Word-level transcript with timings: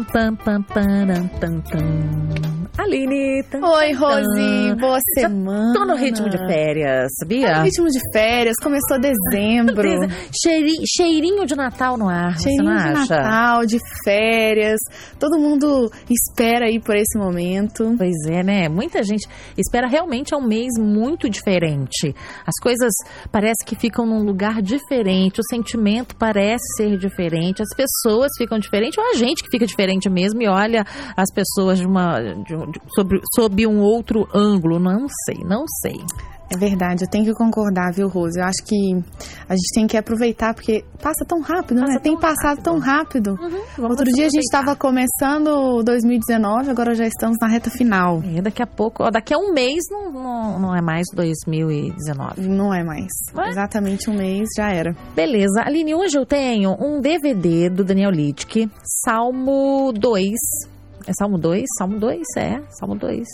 Pam, 0.00 0.06
pam, 0.06 0.36
pam, 0.36 0.62
param, 0.62 1.28
tam, 1.40 1.60
tam. 1.60 2.39
Aline. 2.82 3.44
Oi, 3.62 3.92
Rose, 3.92 4.74
boa 4.80 4.98
Já 5.16 5.28
semana. 5.28 5.72
Tô 5.74 5.84
no 5.84 5.94
ritmo 5.96 6.28
de 6.28 6.38
férias, 6.38 7.02
Tá 7.04 7.08
sabia? 7.20 7.58
no 7.58 7.64
ritmo 7.64 7.86
de 7.88 7.98
férias, 8.12 8.56
começou 8.62 8.98
dezembro. 9.00 9.82
Cheiri- 10.42 10.82
cheirinho 10.86 11.44
de 11.46 11.54
Natal 11.54 11.96
no 11.96 12.08
ar, 12.08 12.38
Cheirinho 12.38 12.64
de 12.64 12.70
acha? 12.88 13.16
Natal, 13.16 13.66
de 13.66 13.78
férias. 14.04 14.78
Todo 15.18 15.38
mundo 15.38 15.90
espera 16.08 16.66
aí 16.66 16.80
por 16.80 16.96
esse 16.96 17.18
momento. 17.18 17.94
Pois 17.98 18.16
é, 18.28 18.42
né? 18.42 18.68
Muita 18.68 19.02
gente 19.02 19.28
espera 19.56 19.86
realmente 19.86 20.32
é 20.32 20.36
um 20.36 20.46
mês 20.46 20.72
muito 20.78 21.28
diferente. 21.28 22.14
As 22.46 22.54
coisas 22.62 22.92
parece 23.30 23.64
que 23.66 23.74
ficam 23.76 24.06
num 24.06 24.22
lugar 24.24 24.62
diferente, 24.62 25.40
o 25.40 25.44
sentimento 25.48 26.16
parece 26.16 26.64
ser 26.76 26.96
diferente, 26.96 27.62
as 27.62 27.68
pessoas 27.76 28.30
ficam 28.38 28.58
diferentes, 28.58 28.96
ou 28.98 29.04
a 29.10 29.14
gente 29.14 29.42
que 29.42 29.50
fica 29.50 29.66
diferente 29.66 30.08
mesmo 30.08 30.40
e 30.42 30.48
olha 30.48 30.84
as 31.16 31.30
pessoas 31.34 31.78
de 31.78 31.86
uma, 31.86 32.18
um- 32.18 32.42
de- 32.69 32.69
sobre, 32.94 33.20
sob 33.34 33.66
um 33.66 33.80
outro 33.80 34.28
ângulo. 34.34 34.78
Não 34.78 35.06
sei, 35.26 35.38
não 35.44 35.64
sei. 35.82 36.00
É 36.52 36.58
verdade, 36.58 37.04
eu 37.04 37.08
tenho 37.08 37.24
que 37.26 37.32
concordar, 37.32 37.92
viu, 37.94 38.08
Rose? 38.08 38.36
Eu 38.36 38.44
acho 38.44 38.64
que 38.66 38.74
a 39.48 39.54
gente 39.54 39.72
tem 39.72 39.86
que 39.86 39.96
aproveitar, 39.96 40.52
porque 40.52 40.84
passa 41.00 41.24
tão 41.24 41.40
rápido, 41.40 41.78
Passa 41.78 41.92
né? 41.92 42.00
Tem 42.00 42.18
passado 42.18 42.56
rápido. 42.56 42.64
tão 42.64 42.78
rápido. 42.80 43.36
Vamos 43.76 43.90
Outro 44.00 44.04
dia 44.06 44.26
a 44.26 44.28
gente 44.28 44.40
aproveitar. 44.48 44.72
estava 44.72 44.74
começando 44.74 45.80
2019, 45.84 46.70
agora 46.70 46.92
já 46.96 47.06
estamos 47.06 47.36
na 47.40 47.46
reta 47.46 47.70
final. 47.70 48.20
É, 48.36 48.42
daqui 48.42 48.60
a 48.60 48.66
pouco, 48.66 49.04
ó, 49.04 49.10
daqui 49.12 49.32
a 49.32 49.38
um 49.38 49.52
mês 49.52 49.78
não, 49.92 50.10
não, 50.10 50.58
não 50.58 50.74
é 50.76 50.80
mais 50.82 51.06
2019. 51.14 52.40
Não 52.48 52.74
é 52.74 52.82
mais. 52.82 53.06
Não 53.32 53.44
é? 53.44 53.50
Exatamente 53.50 54.10
um 54.10 54.14
mês 54.16 54.48
já 54.56 54.72
era. 54.72 54.92
Beleza, 55.14 55.62
Aline, 55.64 55.94
hoje 55.94 56.18
eu 56.18 56.26
tenho 56.26 56.72
um 56.80 57.00
DVD 57.00 57.70
do 57.70 57.84
Daniel 57.84 58.10
Littke, 58.10 58.68
Salmo 59.04 59.92
2. 59.92 60.30
É 61.06 61.12
Salmo 61.18 61.38
2? 61.38 61.64
Salmo 61.78 61.98
2, 61.98 62.22
é. 62.36 62.62
Salmo 62.78 62.94
2. 62.94 63.26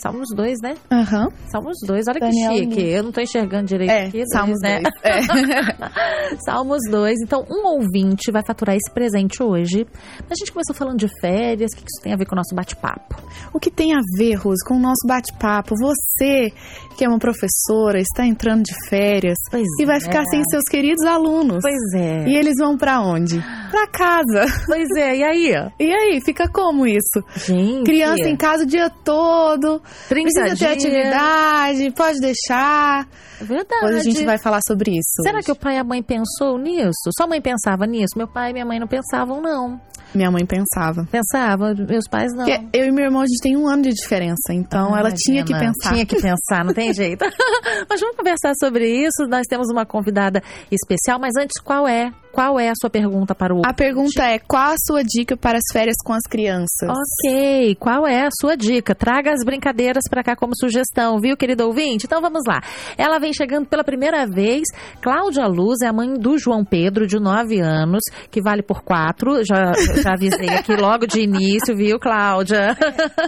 Salmos 0.00 0.28
2, 0.34 0.58
né? 0.62 0.74
Aham. 0.92 1.28
Salmos 1.50 1.76
2, 1.86 2.06
olha 2.08 2.20
Daniel 2.20 2.52
que 2.52 2.58
chique. 2.58 2.82
Eu 2.88 3.02
não 3.02 3.12
tô 3.12 3.20
enxergando 3.20 3.66
direito 3.66 3.90
É, 3.90 4.06
aqui. 4.06 4.22
Salmos 4.32 4.58
né? 4.62 4.80
2. 4.80 4.94
É. 5.02 6.36
Salmos 6.44 6.80
2. 6.90 7.16
Então, 7.24 7.44
um 7.50 7.66
ouvinte 7.66 8.30
vai 8.30 8.42
faturar 8.46 8.76
esse 8.76 8.90
presente 8.92 9.42
hoje. 9.42 9.86
A 10.30 10.34
gente 10.38 10.52
começou 10.52 10.74
falando 10.74 10.98
de 10.98 11.08
férias, 11.20 11.70
o 11.72 11.76
que 11.76 11.82
isso 11.82 12.02
tem 12.02 12.12
a 12.12 12.16
ver 12.16 12.26
com 12.26 12.34
o 12.34 12.36
nosso 12.36 12.54
bate-papo? 12.54 13.16
O 13.52 13.58
que 13.58 13.70
tem 13.70 13.92
a 13.94 13.98
ver, 14.16 14.34
Rose, 14.34 14.64
com 14.66 14.74
o 14.74 14.80
nosso 14.80 15.06
bate-papo? 15.06 15.74
Você, 15.80 16.52
que 16.96 17.04
é 17.04 17.08
uma 17.08 17.18
professora, 17.18 17.98
está 18.00 18.24
entrando 18.26 18.62
de 18.62 18.74
férias 18.88 19.36
Pois 19.50 19.66
e 19.80 19.84
vai 19.84 19.96
é. 19.96 20.00
ficar 20.00 20.24
sem 20.26 20.42
seus 20.50 20.64
queridos 20.70 21.04
alunos. 21.04 21.58
Pois 21.62 21.94
é. 22.02 22.28
E 22.28 22.36
eles 22.36 22.54
vão 22.58 22.76
pra 22.76 23.00
onde? 23.00 23.40
Pra 23.70 23.86
casa. 23.88 24.44
Pois 24.66 24.88
é, 24.96 25.16
e 25.16 25.22
aí? 25.24 25.52
E 25.80 25.92
aí, 25.92 26.20
fica 26.20 26.48
como 26.48 26.86
isso? 26.86 27.22
Gente. 27.36 27.84
Criança 27.84 28.28
em 28.28 28.36
casa 28.36 28.64
o 28.64 28.66
dia 28.66 28.90
todo, 28.90 29.80
30 29.80 29.87
precisa 30.08 30.56
ter 30.56 30.72
atividade, 30.72 31.90
pode 31.92 32.20
deixar. 32.20 33.06
Verdade. 33.40 33.86
Hoje 33.86 33.96
a 33.96 34.02
gente 34.02 34.24
vai 34.24 34.38
falar 34.38 34.60
sobre 34.66 34.92
isso. 34.92 35.22
Será 35.22 35.38
hoje. 35.38 35.46
que 35.46 35.52
o 35.52 35.56
pai 35.56 35.76
e 35.76 35.78
a 35.78 35.84
mãe 35.84 36.02
pensou 36.02 36.58
nisso? 36.58 37.10
Sua 37.16 37.26
mãe 37.26 37.40
pensava 37.40 37.86
nisso? 37.86 38.16
Meu 38.16 38.26
pai 38.26 38.50
e 38.50 38.52
minha 38.52 38.66
mãe 38.66 38.80
não 38.80 38.86
pensavam, 38.88 39.40
não. 39.40 39.80
Minha 40.14 40.30
mãe 40.30 40.44
pensava. 40.46 41.06
Pensava, 41.10 41.74
meus 41.74 42.04
pais 42.10 42.32
não. 42.34 42.44
Porque 42.44 42.66
eu 42.72 42.86
e 42.86 42.90
meu 42.90 43.04
irmão, 43.04 43.20
a 43.20 43.26
gente 43.26 43.40
tem 43.42 43.56
um 43.56 43.68
ano 43.68 43.82
de 43.82 43.90
diferença, 43.90 44.52
então 44.52 44.96
ela 44.96 45.12
tinha 45.12 45.44
que 45.44 45.52
pensar. 45.52 45.92
Tinha 45.92 46.06
que 46.06 46.16
pensar, 46.16 46.64
não 46.64 46.72
tem 46.72 46.92
jeito. 46.94 47.24
mas 47.88 48.00
vamos 48.00 48.16
conversar 48.16 48.52
sobre 48.58 48.88
isso. 48.88 49.26
Nós 49.28 49.46
temos 49.46 49.68
uma 49.70 49.84
convidada 49.84 50.42
especial, 50.70 51.18
mas 51.20 51.32
antes, 51.36 51.60
qual 51.60 51.86
é? 51.86 52.12
Qual 52.32 52.60
é 52.60 52.68
a 52.68 52.74
sua 52.80 52.90
pergunta 52.90 53.34
para 53.34 53.54
o 53.54 53.62
A 53.64 53.72
pergunta 53.72 54.22
é: 54.22 54.38
qual 54.38 54.72
a 54.72 54.76
sua 54.86 55.02
dica 55.02 55.36
para 55.36 55.58
as 55.58 55.72
férias 55.72 55.96
com 56.04 56.12
as 56.12 56.22
crianças? 56.22 56.88
Ok, 56.88 57.74
qual 57.76 58.06
é 58.06 58.26
a 58.26 58.30
sua 58.40 58.56
dica? 58.56 58.94
Traga 58.94 59.32
as 59.32 59.44
brincadeiras 59.44 60.02
para 60.08 60.22
cá 60.22 60.36
como 60.36 60.52
sugestão, 60.54 61.18
viu, 61.18 61.36
querido 61.36 61.66
ouvinte? 61.66 62.06
Então 62.06 62.20
vamos 62.20 62.42
lá. 62.46 62.60
Ela 62.96 63.18
vem 63.18 63.32
chegando 63.32 63.66
pela 63.66 63.82
primeira 63.82 64.26
vez. 64.26 64.62
Cláudia 65.00 65.46
Luz 65.46 65.80
é 65.82 65.88
a 65.88 65.92
mãe 65.92 66.14
do 66.14 66.38
João 66.38 66.64
Pedro, 66.64 67.06
de 67.06 67.18
9 67.18 67.60
anos, 67.60 68.02
que 68.30 68.40
vale 68.40 68.62
por 68.62 68.82
4. 68.82 69.44
Já, 69.44 69.72
já 70.02 70.12
avisei 70.12 70.48
aqui 70.50 70.74
logo 70.76 71.06
de 71.06 71.20
início, 71.20 71.76
viu, 71.76 71.98
Cláudia? 71.98 72.76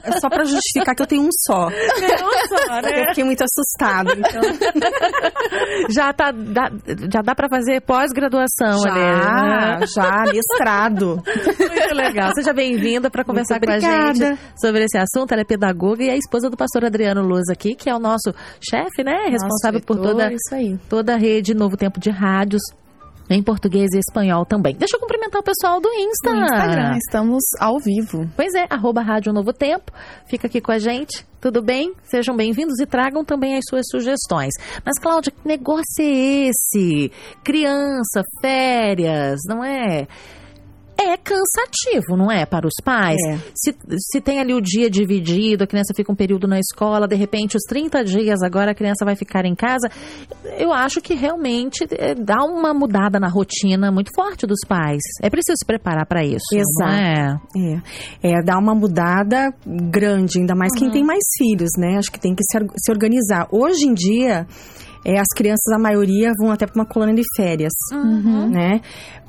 É 0.04 0.12
só 0.20 0.28
pra 0.28 0.44
justificar 0.44 0.94
que 0.94 1.02
eu 1.02 1.06
tenho 1.06 1.22
um 1.22 1.28
só. 1.46 1.68
Eu 1.70 3.08
fiquei 3.08 3.24
muito 3.24 3.44
assustada. 3.44 4.12
Então, 4.16 4.40
Já, 5.90 6.12
tá, 6.12 6.30
dá, 6.30 6.70
já 7.12 7.20
dá 7.22 7.34
para 7.34 7.48
fazer 7.48 7.80
pós-graduação 7.80 8.78
já, 8.84 8.94
né? 8.94 9.86
já, 9.86 10.24
mestrado. 10.32 11.22
Muito 11.26 11.94
legal. 11.94 12.32
Seja 12.34 12.52
bem-vinda 12.52 13.10
para 13.10 13.24
conversar 13.24 13.54
Muito 13.60 13.66
com 13.66 13.86
a 13.86 14.12
gente 14.12 14.38
sobre 14.60 14.84
esse 14.84 14.98
assunto. 14.98 15.32
Ela 15.32 15.42
é 15.42 15.44
pedagoga 15.44 16.02
e 16.02 16.08
é 16.08 16.12
a 16.12 16.16
esposa 16.16 16.48
do 16.50 16.56
pastor 16.56 16.84
Adriano 16.84 17.22
Luz 17.22 17.48
aqui, 17.50 17.74
que 17.74 17.88
é 17.88 17.94
o 17.94 17.98
nosso 17.98 18.32
chefe, 18.60 19.02
né? 19.04 19.26
Responsável 19.30 19.80
Nosso 19.80 19.86
por 19.86 19.96
toda, 19.96 20.32
Isso 20.32 20.54
aí. 20.54 20.78
toda 20.88 21.14
a 21.14 21.16
rede 21.16 21.54
Novo 21.54 21.76
Tempo 21.76 21.98
de 22.00 22.10
Rádios. 22.10 22.62
Em 23.32 23.40
português 23.44 23.88
e 23.94 23.98
espanhol 23.98 24.44
também. 24.44 24.74
Deixa 24.74 24.96
eu 24.96 25.00
cumprimentar 25.00 25.40
o 25.40 25.44
pessoal 25.44 25.80
do 25.80 25.88
Insta. 25.88 26.32
No 26.32 26.42
Instagram, 26.42 26.96
estamos 26.96 27.44
ao 27.60 27.78
vivo. 27.78 28.28
Pois 28.34 28.52
é, 28.54 28.66
arroba 28.68 29.02
Rádio 29.02 29.32
Novo 29.32 29.52
Tempo. 29.52 29.92
Fica 30.26 30.48
aqui 30.48 30.60
com 30.60 30.72
a 30.72 30.78
gente. 30.78 31.24
Tudo 31.40 31.62
bem? 31.62 31.94
Sejam 32.02 32.36
bem-vindos 32.36 32.80
e 32.80 32.86
tragam 32.86 33.24
também 33.24 33.56
as 33.56 33.62
suas 33.70 33.86
sugestões. 33.88 34.52
Mas, 34.84 34.98
Cláudia, 34.98 35.30
que 35.30 35.46
negócio 35.46 35.84
é 36.00 36.48
esse? 36.48 37.12
Criança, 37.44 38.24
férias, 38.42 39.38
não 39.46 39.64
é? 39.64 40.08
É 41.02 41.16
cansativo, 41.16 42.16
não 42.16 42.30
é? 42.30 42.44
Para 42.44 42.66
os 42.66 42.74
pais. 42.84 43.16
É. 43.26 43.38
Se, 43.54 43.74
se 43.98 44.20
tem 44.20 44.38
ali 44.38 44.52
o 44.52 44.60
dia 44.60 44.90
dividido, 44.90 45.64
a 45.64 45.66
criança 45.66 45.94
fica 45.94 46.12
um 46.12 46.14
período 46.14 46.46
na 46.46 46.58
escola, 46.58 47.08
de 47.08 47.16
repente, 47.16 47.56
os 47.56 47.62
30 47.68 48.04
dias 48.04 48.42
agora 48.42 48.72
a 48.72 48.74
criança 48.74 49.04
vai 49.04 49.16
ficar 49.16 49.44
em 49.44 49.54
casa. 49.54 49.88
Eu 50.58 50.72
acho 50.72 51.00
que 51.00 51.14
realmente 51.14 51.86
é, 51.90 52.14
dá 52.14 52.44
uma 52.44 52.74
mudada 52.74 53.18
na 53.18 53.28
rotina 53.28 53.90
muito 53.90 54.10
forte 54.14 54.46
dos 54.46 54.60
pais. 54.68 55.00
É 55.22 55.30
preciso 55.30 55.56
se 55.58 55.66
preparar 55.66 56.06
para 56.06 56.22
isso. 56.24 56.44
Não 56.80 56.88
é? 56.88 57.40
É, 58.22 58.32
é, 58.32 58.42
dá 58.42 58.58
uma 58.58 58.74
mudada 58.74 59.52
grande, 59.66 60.38
ainda 60.38 60.54
mais 60.54 60.72
quem 60.76 60.90
tem 60.90 61.04
mais 61.04 61.22
filhos, 61.38 61.70
né? 61.78 61.96
Acho 61.98 62.10
que 62.12 62.20
tem 62.20 62.34
que 62.34 62.42
se, 62.44 62.58
se 62.76 62.90
organizar. 62.90 63.48
Hoje 63.50 63.86
em 63.86 63.94
dia, 63.94 64.46
é, 65.04 65.18
as 65.18 65.28
crianças, 65.34 65.72
a 65.74 65.78
maioria, 65.78 66.30
vão 66.38 66.50
até 66.52 66.66
para 66.66 66.74
uma 66.80 66.86
colônia 66.86 67.14
de 67.14 67.22
férias, 67.36 67.72
Uhum. 67.92 68.50
né? 68.50 68.80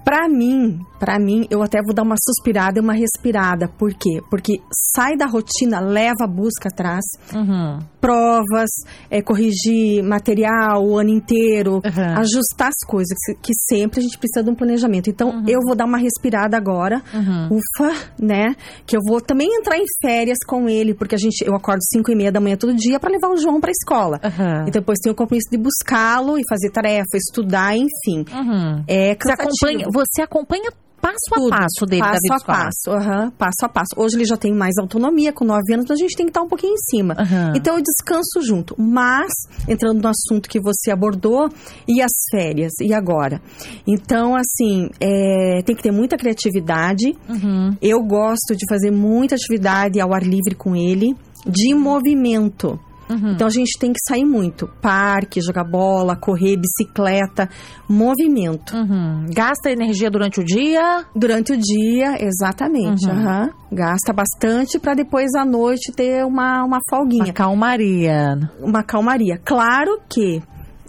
Pra 0.04 0.28
mim, 0.28 0.80
para 1.00 1.20
mim, 1.20 1.46
eu 1.50 1.62
até 1.64 1.80
vou 1.86 1.94
dar 1.94 2.04
uma 2.04 2.16
suspirada 2.22 2.80
e 2.80 2.82
uma 2.82 2.94
respirada. 2.94 3.68
Por 3.68 3.94
quê? 3.94 4.20
Porque 4.30 4.60
sai 4.94 5.16
da 5.16 5.26
rotina, 5.26 5.80
leva 5.80 6.24
a 6.24 6.28
busca 6.28 6.70
atrás, 6.70 7.04
Uhum. 7.34 7.80
provas, 8.00 8.70
é, 9.10 9.22
corrigir 9.22 10.04
material 10.04 10.84
o 10.86 10.98
ano 10.98 11.10
inteiro, 11.10 11.76
Uhum. 11.76 12.18
ajustar 12.20 12.70
as 12.70 12.88
coisas, 12.88 13.16
que, 13.42 13.52
sempre 13.70 14.00
a 14.00 14.04
gente 14.04 14.18
precisa 14.18 14.44
de 14.44 14.50
um 14.50 14.56
planejamento. 14.56 15.10
Então, 15.10 15.44
eu 15.48 15.60
vou 15.66 15.76
dar 15.76 15.86
uma 15.86 15.98
respirada 15.98 16.58
agora, 16.58 17.02
Uhum. 17.14 17.58
ufa, 17.58 17.94
né? 18.20 18.56
Que 18.86 18.98
eu 18.98 19.02
vou 19.08 19.22
também 19.22 19.48
entrar 19.56 19.78
em 19.78 19.86
férias 20.02 20.40
com 20.46 20.68
ele, 20.68 20.94
porque 20.94 21.16
a 21.16 21.18
gente, 21.18 21.46
eu 21.46 21.56
acordo 21.56 21.80
5 21.92 22.12
e 22.12 22.16
meia 22.16 22.32
da 22.32 22.40
manhã 22.42 22.56
todo 22.58 22.74
dia 22.76 23.00
para 23.00 23.12
levar 23.12 23.30
o 23.30 23.38
João 23.38 23.62
para 23.62 23.72
escola. 23.72 24.20
Uhum. 24.24 24.68
E 24.68 24.72
depois 24.72 25.00
tenho 25.02 25.14
o 25.14 25.16
compromisso 25.18 25.50
de 25.52 25.58
buscá-lo 25.58 26.38
e 26.38 26.42
fazer 26.50 26.70
tarefa, 26.72 27.16
estudar, 27.16 27.76
enfim. 27.76 28.26
Uhum. 28.34 28.84
É 28.88 29.10
Você 29.12 29.16
cansativo. 29.16 29.50
acompanha, 29.72 29.88
você 29.94 30.22
acompanha 30.22 30.72
passo 31.02 31.34
a 31.34 31.36
Tudo. 31.36 31.50
passo 31.50 31.86
dele 31.88 32.02
da 32.02 32.08
passo 32.10 32.22
vida 32.22 32.36
a 32.36 32.46
passo, 32.46 32.92
aham, 32.92 33.32
passo 33.32 33.64
a 33.64 33.70
passo. 33.70 33.90
Hoje 33.98 34.16
ele 34.16 34.26
já 34.26 34.38
tem 34.38 34.54
mais 34.54 34.78
autonomia, 34.80 35.34
com 35.34 35.44
9 35.44 35.74
anos, 35.74 35.86
então 35.86 35.96
a 35.96 36.00
gente 36.00 36.16
tem 36.16 36.28
que 36.28 36.30
estar 36.30 36.42
um 36.42 36.48
pouquinho 36.48 36.74
em 36.74 36.78
cima. 36.78 37.16
Aham. 37.18 37.54
Então 37.56 37.76
eu 37.76 37.82
descanso 37.82 38.42
junto. 38.42 38.76
Mas, 38.80 39.32
entrando 39.68 40.02
no 40.02 40.08
assunto 40.08 40.48
que 40.48 40.60
você 40.60 40.92
abordou, 40.92 41.50
e 41.88 42.02
as 42.02 42.12
férias? 42.30 42.72
E 42.80 42.94
agora? 42.94 43.42
Então, 43.88 44.36
assim, 44.36 44.90
é, 45.00 45.62
tem 45.64 45.76
que 45.76 45.82
ter 45.82 45.92
muita 45.92 46.18
criatividade. 46.18 47.18
Uhum. 47.28 47.76
Eu 47.82 48.02
gosto 48.04 48.56
de 48.56 48.66
fazer 48.70 48.92
muita 48.92 49.36
atividade 49.36 50.00
ao 50.00 50.14
ar 50.14 50.24
livre 50.24 50.56
com 50.56 50.76
ele, 50.76 51.16
de 51.48 51.74
movimento. 51.74 52.80
Uhum. 53.12 53.34
Então 53.34 53.48
a 53.48 53.52
gente 53.52 53.78
tem 53.80 53.92
que 53.92 54.00
sair 54.08 54.26
muito. 54.26 54.68
Parque, 54.82 55.42
jogar 55.42 55.64
bola, 55.64 56.16
correr, 56.16 56.58
bicicleta, 56.58 57.50
movimento. 57.88 58.76
Uhum. 58.76 59.26
Gasta 59.34 59.72
energia 59.72 60.10
durante 60.10 60.40
o 60.40 60.44
dia. 60.44 61.06
Durante 61.16 61.54
o 61.54 61.58
dia, 61.58 62.18
exatamente. 62.24 63.06
Uhum. 63.08 63.50
Gasta 63.72 64.14
bastante 64.14 64.80
para 64.80 64.94
depois 64.94 65.34
à 65.36 65.46
noite 65.46 65.92
ter 65.92 66.26
uma, 66.26 66.64
uma 66.64 66.80
folguinha, 66.90 67.26
Uma 67.26 67.34
calmaria. 67.34 68.50
uma 68.60 68.84
calmaria. 68.84 69.40
Claro 69.44 70.00
que 70.10 70.42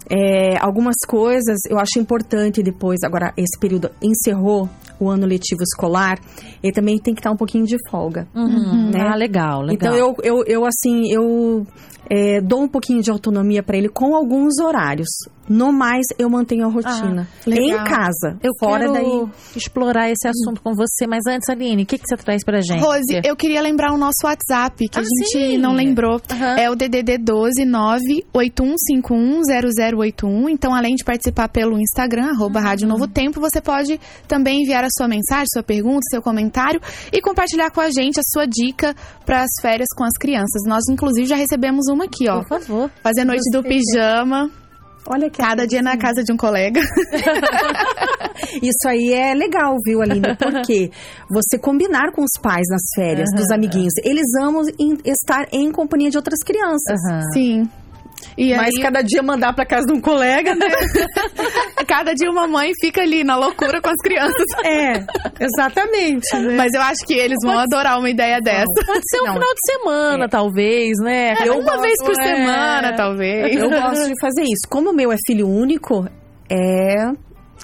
é, 0.09 0.57
algumas 0.59 0.95
coisas 1.07 1.59
eu 1.69 1.79
acho 1.79 1.97
importante 1.97 2.61
depois, 2.61 2.99
agora 3.03 3.33
esse 3.37 3.57
período 3.59 3.89
encerrou 4.01 4.69
o 5.03 5.09
ano 5.09 5.25
letivo 5.25 5.61
escolar, 5.63 6.19
ele 6.61 6.73
também 6.73 6.97
tem 6.97 7.13
que 7.13 7.19
estar 7.19 7.31
um 7.31 7.37
pouquinho 7.37 7.65
de 7.65 7.77
folga. 7.89 8.27
Uhum. 8.33 8.91
Né? 8.91 9.01
Ah, 9.01 9.15
legal, 9.15 9.61
legal. 9.61 9.73
Então 9.73 9.95
eu, 9.95 10.15
eu, 10.23 10.43
eu 10.45 10.65
assim, 10.65 11.11
eu 11.11 11.65
é, 12.09 12.41
dou 12.41 12.61
um 12.61 12.67
pouquinho 12.67 13.01
de 13.01 13.09
autonomia 13.11 13.63
para 13.63 13.77
ele 13.77 13.89
com 13.89 14.15
alguns 14.15 14.59
horários. 14.59 15.09
No 15.47 15.71
mais, 15.73 16.05
eu 16.17 16.29
mantenho 16.29 16.65
a 16.65 16.69
rotina. 16.69 17.27
Ah, 17.45 17.49
em 17.49 17.73
casa. 17.83 18.37
Eu 18.41 18.51
fora 18.59 18.91
quero 18.91 18.93
daí. 18.93 19.27
explorar 19.55 20.09
esse 20.09 20.27
assunto 20.27 20.61
com 20.61 20.73
você, 20.73 21.05
mas 21.07 21.21
antes, 21.27 21.49
Aline, 21.49 21.83
o 21.83 21.85
que, 21.85 21.97
que 21.97 22.05
você 22.07 22.15
traz 22.17 22.43
pra 22.43 22.61
gente? 22.61 22.81
Rose, 22.81 23.21
eu 23.23 23.35
queria 23.35 23.61
lembrar 23.61 23.93
o 23.93 23.97
nosso 23.97 24.25
WhatsApp, 24.25 24.87
que 24.87 24.97
Ah, 24.97 25.01
a 25.01 25.03
gente 25.03 25.31
sim. 25.31 25.57
não 25.57 25.73
lembrou. 25.73 26.21
Aham. 26.31 26.55
É 26.57 26.69
o 26.69 26.75
DDD 26.75 27.17
12 27.17 27.65
981510081. 27.65 30.49
Então, 30.49 30.73
além 30.73 30.95
de 30.95 31.03
participar 31.03 31.49
pelo 31.49 31.77
Instagram, 31.79 32.31
arroba 32.31 32.59
Uhum. 32.59 32.65
Rádio 32.65 32.87
Novo 32.87 33.07
Tempo, 33.07 33.39
você 33.39 33.61
pode 33.61 33.99
também 34.27 34.61
enviar 34.61 34.83
a 34.83 34.87
sua 34.97 35.07
mensagem, 35.07 35.45
sua 35.51 35.63
pergunta, 35.63 36.01
seu 36.09 36.21
comentário 36.21 36.81
e 37.11 37.21
compartilhar 37.21 37.71
com 37.71 37.81
a 37.81 37.89
gente 37.89 38.19
a 38.19 38.23
sua 38.25 38.45
dica 38.45 38.95
para 39.25 39.41
as 39.43 39.49
férias 39.61 39.87
com 39.95 40.03
as 40.03 40.13
crianças. 40.19 40.63
Nós, 40.65 40.83
inclusive, 40.89 41.27
já 41.27 41.35
recebemos 41.35 41.87
uma 41.89 42.05
aqui, 42.05 42.29
ó. 42.29 42.41
Por 42.41 42.47
favor. 42.61 42.91
Fazer 43.01 43.21
a 43.21 43.25
noite 43.25 43.49
do 43.51 43.63
pijama, 43.63 44.49
Olha 45.07 45.29
que 45.29 45.37
cada 45.37 45.67
dia 45.67 45.81
na 45.81 45.97
casa 45.97 46.23
de 46.23 46.31
um 46.31 46.37
colega. 46.37 46.79
Isso 48.61 48.87
aí 48.87 49.13
é 49.13 49.33
legal, 49.33 49.75
viu, 49.83 50.01
Aline? 50.01 50.35
Porque 50.37 50.91
você 51.29 51.57
combinar 51.57 52.11
com 52.13 52.23
os 52.23 52.39
pais 52.41 52.65
nas 52.69 52.83
férias, 52.95 53.29
dos 53.35 53.51
amiguinhos, 53.51 53.93
eles 54.03 54.25
amam 54.41 54.63
estar 55.05 55.47
em 55.51 55.71
companhia 55.71 56.09
de 56.09 56.17
outras 56.17 56.39
crianças. 56.39 56.99
Aham. 57.09 57.21
Sim. 57.33 57.69
E 58.37 58.55
Mas 58.55 58.75
aí, 58.75 58.81
cada 58.81 59.01
dia 59.01 59.21
mandar 59.21 59.53
pra 59.53 59.65
casa 59.65 59.85
de 59.87 59.93
um 59.93 60.01
colega, 60.01 60.55
né? 60.55 60.67
cada 61.87 62.13
dia 62.13 62.29
uma 62.29 62.47
mãe 62.47 62.71
fica 62.79 63.01
ali 63.01 63.23
na 63.23 63.35
loucura 63.35 63.81
com 63.81 63.89
as 63.89 63.97
crianças. 64.03 64.45
É, 64.65 65.05
exatamente. 65.39 66.35
né? 66.35 66.55
Mas 66.55 66.73
eu 66.73 66.81
acho 66.81 67.05
que 67.05 67.13
eles 67.13 67.37
vão 67.43 67.57
adorar 67.59 67.99
uma 67.99 68.09
ideia 68.09 68.39
dessa. 68.39 68.73
Pode 68.85 69.01
ser 69.09 69.21
um 69.21 69.25
Não. 69.27 69.33
final 69.33 69.49
de 69.53 69.73
semana, 69.73 70.29
talvez, 70.29 70.97
né? 71.03 71.35
Eu 71.45 71.59
uma 71.59 71.81
vez 71.81 71.97
por 71.99 72.11
é. 72.11 72.23
semana, 72.23 72.95
talvez. 72.95 73.55
Eu 73.55 73.69
gosto 73.69 74.07
de 74.07 74.13
fazer 74.21 74.43
isso. 74.43 74.67
Como 74.69 74.91
o 74.91 74.93
meu 74.93 75.11
é 75.11 75.17
filho 75.27 75.47
único, 75.47 76.07
é 76.49 77.11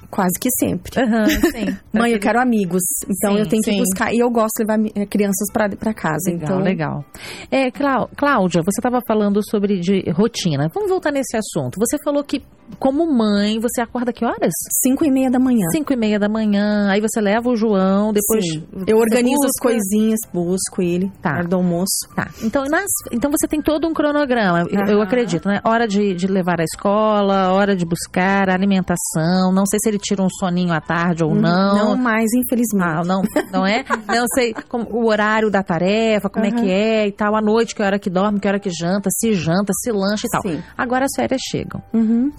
quase 0.10 0.40
que 0.40 0.50
sempre. 0.60 1.00
Aham, 1.02 1.26
sim. 1.52 1.78
Mãe, 1.94 2.12
eu 2.14 2.20
quero 2.20 2.40
amigos. 2.42 2.82
Então 3.04 3.34
Sim, 3.34 3.40
eu 3.40 3.48
tenho 3.48 3.62
que 3.62 3.72
sim. 3.72 3.78
buscar. 3.80 4.14
E 4.14 4.20
eu 4.20 4.30
gosto 4.30 4.54
de 4.58 4.64
levar 4.66 4.90
eh, 4.96 5.06
crianças 5.06 5.48
pra 5.54 5.94
casa. 5.94 6.30
Legal, 6.32 6.44
então, 6.44 6.60
legal. 6.60 7.06
É, 7.52 7.72
Clá- 7.72 8.08
Cláudia, 8.18 8.62
você 8.62 8.80
estava 8.80 9.00
falando 9.08 9.40
sobre 9.50 9.80
de 9.80 10.10
rotina. 10.12 10.70
Vamos 10.74 10.90
voltar 10.90 11.12
nesse 11.12 11.36
assunto. 11.38 11.78
Você 11.80 11.98
falou 12.04 12.24
que, 12.24 12.42
como 12.80 13.06
mãe, 13.12 13.60
você 13.60 13.82
acorda 13.82 14.12
que 14.14 14.24
horas? 14.26 14.54
Cinco 14.84 15.06
e 15.06 15.12
meia 15.12 15.30
da 15.30 15.40
manhã. 15.40 15.66
Cinco 15.72 15.94
e 15.94 15.96
meia 15.96 16.20
da 16.20 16.30
manhã. 16.30 16.90
Aí 16.90 17.02
você 17.02 17.20
leva 17.22 17.50
o 17.50 17.56
João, 17.56 18.12
depois. 18.14 18.46
Sim. 18.46 18.64
Eu 18.88 18.98
organizo 18.98 19.40
as 19.44 19.52
busca. 19.52 19.70
coisinhas, 19.70 20.20
busco 20.34 20.82
ele 20.82 21.12
Tá. 21.22 21.42
do 21.42 21.56
almoço. 21.56 22.08
Tá. 22.16 22.30
Então, 22.44 22.64
nas- 22.66 22.86
então 23.12 23.30
você 23.32 23.48
tem 23.48 23.62
todo 23.62 23.88
um 23.88 23.94
cronograma, 23.94 24.64
eu- 24.70 24.86
eu 24.88 25.02
acredito, 25.02 25.48
né? 25.48 25.60
Hora 25.64 25.88
de, 25.88 26.14
de 26.14 26.28
levar 26.28 26.60
à 26.60 26.64
escola, 26.64 27.52
hora 27.54 27.76
de 27.76 27.86
buscar, 27.86 28.50
alimentação. 28.50 29.52
Não 29.54 29.66
sei 29.66 29.80
se 29.82 29.90
ele 29.90 29.99
tira 30.00 30.24
um 30.24 30.30
soninho 30.30 30.74
à 30.74 30.82
tarde 30.82 31.24
ou 31.24 31.36
não. 31.36 31.76
Não 31.76 31.96
mais, 31.96 32.32
infelizmente. 32.34 32.80
Ah, 32.90 33.04
não, 33.04 33.22
não 33.52 33.66
é? 33.66 33.84
Não 34.08 34.26
sei 34.34 34.54
como, 34.68 34.88
o 34.90 35.08
horário 35.08 35.50
da 35.52 35.62
tarefa, 35.62 36.30
como 36.30 36.46
é 36.46 36.52
que 36.52 36.70
é 36.70 37.08
e 37.08 37.12
tal. 37.12 37.36
À 37.36 37.42
noite, 37.42 37.76
que 37.76 37.82
hora 37.82 38.00
que 38.00 38.10
dorme, 38.10 38.40
que 38.40 38.48
hora 38.48 38.60
que 38.60 38.70
janta, 38.70 39.10
se 39.12 39.34
janta, 39.34 39.72
se 39.84 39.92
lancha 39.92 40.26
e 40.26 40.30
tal. 40.30 40.42
Sim. 40.42 40.64
Agora 40.78 41.06
as 41.06 41.12
férias 41.16 41.42
chegam. 41.50 41.82
Uhum. 41.94 42.32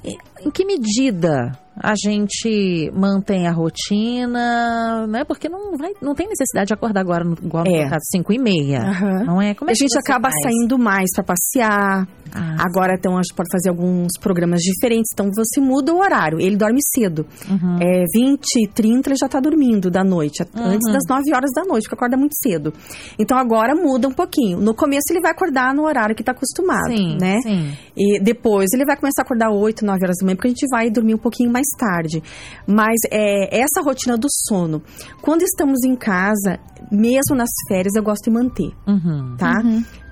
Em 0.45 0.51
que 0.51 0.65
medida 0.65 1.53
a 1.83 1.95
gente 1.95 2.91
mantém 2.95 3.47
a 3.47 3.53
rotina, 3.53 5.07
né? 5.07 5.25
Porque 5.25 5.49
não, 5.49 5.77
vai, 5.77 5.93
não 6.03 6.15
tem 6.15 6.29
necessidade 6.29 6.69
de 6.69 6.75
acordar 6.75 7.01
agora, 7.01 7.25
no, 7.25 7.35
igual 7.43 7.65
no 7.65 7.71
É. 7.75 7.89
caso, 7.89 8.03
5 8.13 8.33
e 8.33 8.39
meia. 8.39 8.81
Aham. 8.83 9.25
Não 9.25 9.41
é? 9.43 9.55
Como 9.55 9.71
é 9.71 9.73
a 9.73 9.75
gente 9.75 9.97
acaba 9.99 10.31
faz? 10.31 10.43
saindo 10.43 10.79
mais 10.79 11.07
pra 11.15 11.25
passear. 11.25 12.07
Ah, 12.33 12.57
Agora, 12.61 12.95
então, 12.97 13.15
a 13.15 13.23
gente 13.23 13.35
pode 13.35 13.49
fazer 13.51 13.71
alguns 13.71 14.13
programas 14.21 14.61
diferentes. 14.61 15.11
Então, 15.13 15.31
você 15.35 15.61
muda 15.61 15.93
o 15.93 15.99
horário. 15.99 16.41
Ele 16.41 16.57
dorme 16.57 16.79
cedo. 16.95 17.27
uhum. 17.49 17.79
É 17.81 18.05
20, 18.15 18.69
30, 18.73 19.09
ele 19.09 19.17
já 19.17 19.29
tá 19.29 19.41
dormindo 19.41 19.91
da 19.91 20.05
noite. 20.05 20.43
Uhum. 20.55 20.65
Antes 20.65 20.93
das 20.93 21.03
9 21.09 21.35
horas 21.35 21.51
da 21.55 21.63
noite, 21.65 21.85
porque 21.85 21.95
acorda 21.97 22.17
muito 22.17 22.37
cedo. 22.41 22.73
Então, 23.19 23.37
agora 23.37 23.75
muda 23.75 24.07
um 24.07 24.13
pouquinho. 24.13 24.61
No 24.61 24.75
começo, 24.75 25.07
ele 25.11 25.21
vai 25.21 25.33
acordar 25.33 25.75
no 25.75 25.83
horário 25.85 26.15
que 26.15 26.23
tá 26.23 26.31
acostumado, 26.31 26.87
Sim, 26.95 27.17
né? 27.21 27.39
sim. 27.43 27.73
E 27.97 28.21
depois 28.23 28.69
ele 28.75 28.85
vai 28.85 28.97
começar 28.97 29.23
a 29.23 29.25
acordar 29.25 29.51
8, 29.51 29.85
9 29.85 29.99
horas 30.05 30.17
da 30.21 30.25
manhã, 30.25 30.30
porque 30.35 30.49
a 30.49 30.51
gente 30.51 30.67
vai 30.71 30.91
dormir 30.91 31.15
um 31.15 31.19
pouquinho 31.19 31.51
mais 31.51 31.67
tarde. 31.79 32.23
Mas 32.67 32.97
é, 33.11 33.61
essa 33.61 33.81
rotina 33.83 34.17
do 34.17 34.29
sono, 34.49 34.83
quando 35.23 35.43
estamos 35.43 35.85
em 35.85 35.95
casa, 35.97 36.59
mesmo 36.91 37.35
nas 37.37 37.51
férias, 37.69 37.95
eu 37.95 38.03
gosto 38.03 38.25
de 38.25 38.31
manter, 38.31 38.71
Uhum. 38.87 39.37
tá? 39.39 39.55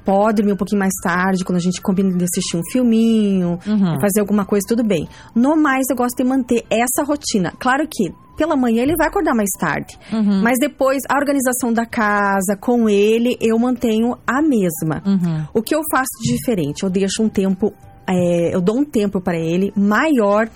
Pode 0.04 0.36
dormir 0.36 0.52
um 0.54 0.56
pouquinho 0.56 0.78
mais 0.78 0.94
tarde, 1.02 1.44
quando 1.44 1.56
a 1.58 1.60
gente 1.60 1.82
combina 1.82 2.10
de 2.16 2.24
assistir 2.24 2.56
um 2.56 2.62
filminho, 2.72 3.58
Uhum. 3.66 4.00
fazer 4.00 4.20
alguma 4.20 4.44
coisa, 4.46 4.64
tudo 4.66 4.82
bem. 4.82 5.06
No 5.34 5.54
mais, 5.54 5.84
eu 5.90 5.96
gosto 5.96 6.16
de 6.16 6.24
manter 6.24 6.64
essa 6.70 7.04
rotina. 7.06 7.52
Claro 7.58 7.86
que 7.86 8.10
pela 8.34 8.56
manhã 8.56 8.82
ele 8.84 8.94
vai 8.96 9.08
acordar 9.08 9.34
mais 9.34 9.50
tarde. 9.58 9.98
Uhum. 10.12 10.40
Mas 10.42 10.58
depois, 10.60 11.02
a 11.10 11.18
organização 11.18 11.72
da 11.72 11.84
casa 11.84 12.56
com 12.58 12.88
ele, 12.88 13.36
eu 13.40 13.58
mantenho 13.58 14.16
a 14.26 14.40
mesma. 14.40 15.02
Uhum. 15.04 15.44
O 15.52 15.60
que 15.60 15.74
eu 15.74 15.80
faço 15.90 16.08
de 16.22 16.36
diferente? 16.36 16.84
Eu 16.84 16.88
deixo 16.90 17.22
um 17.22 17.28
tempo. 17.28 17.74
É, 18.08 18.54
eu 18.54 18.60
dou 18.60 18.78
um 18.78 18.84
tempo 18.84 19.20
para 19.20 19.38
ele 19.38 19.72
maior 19.76 20.48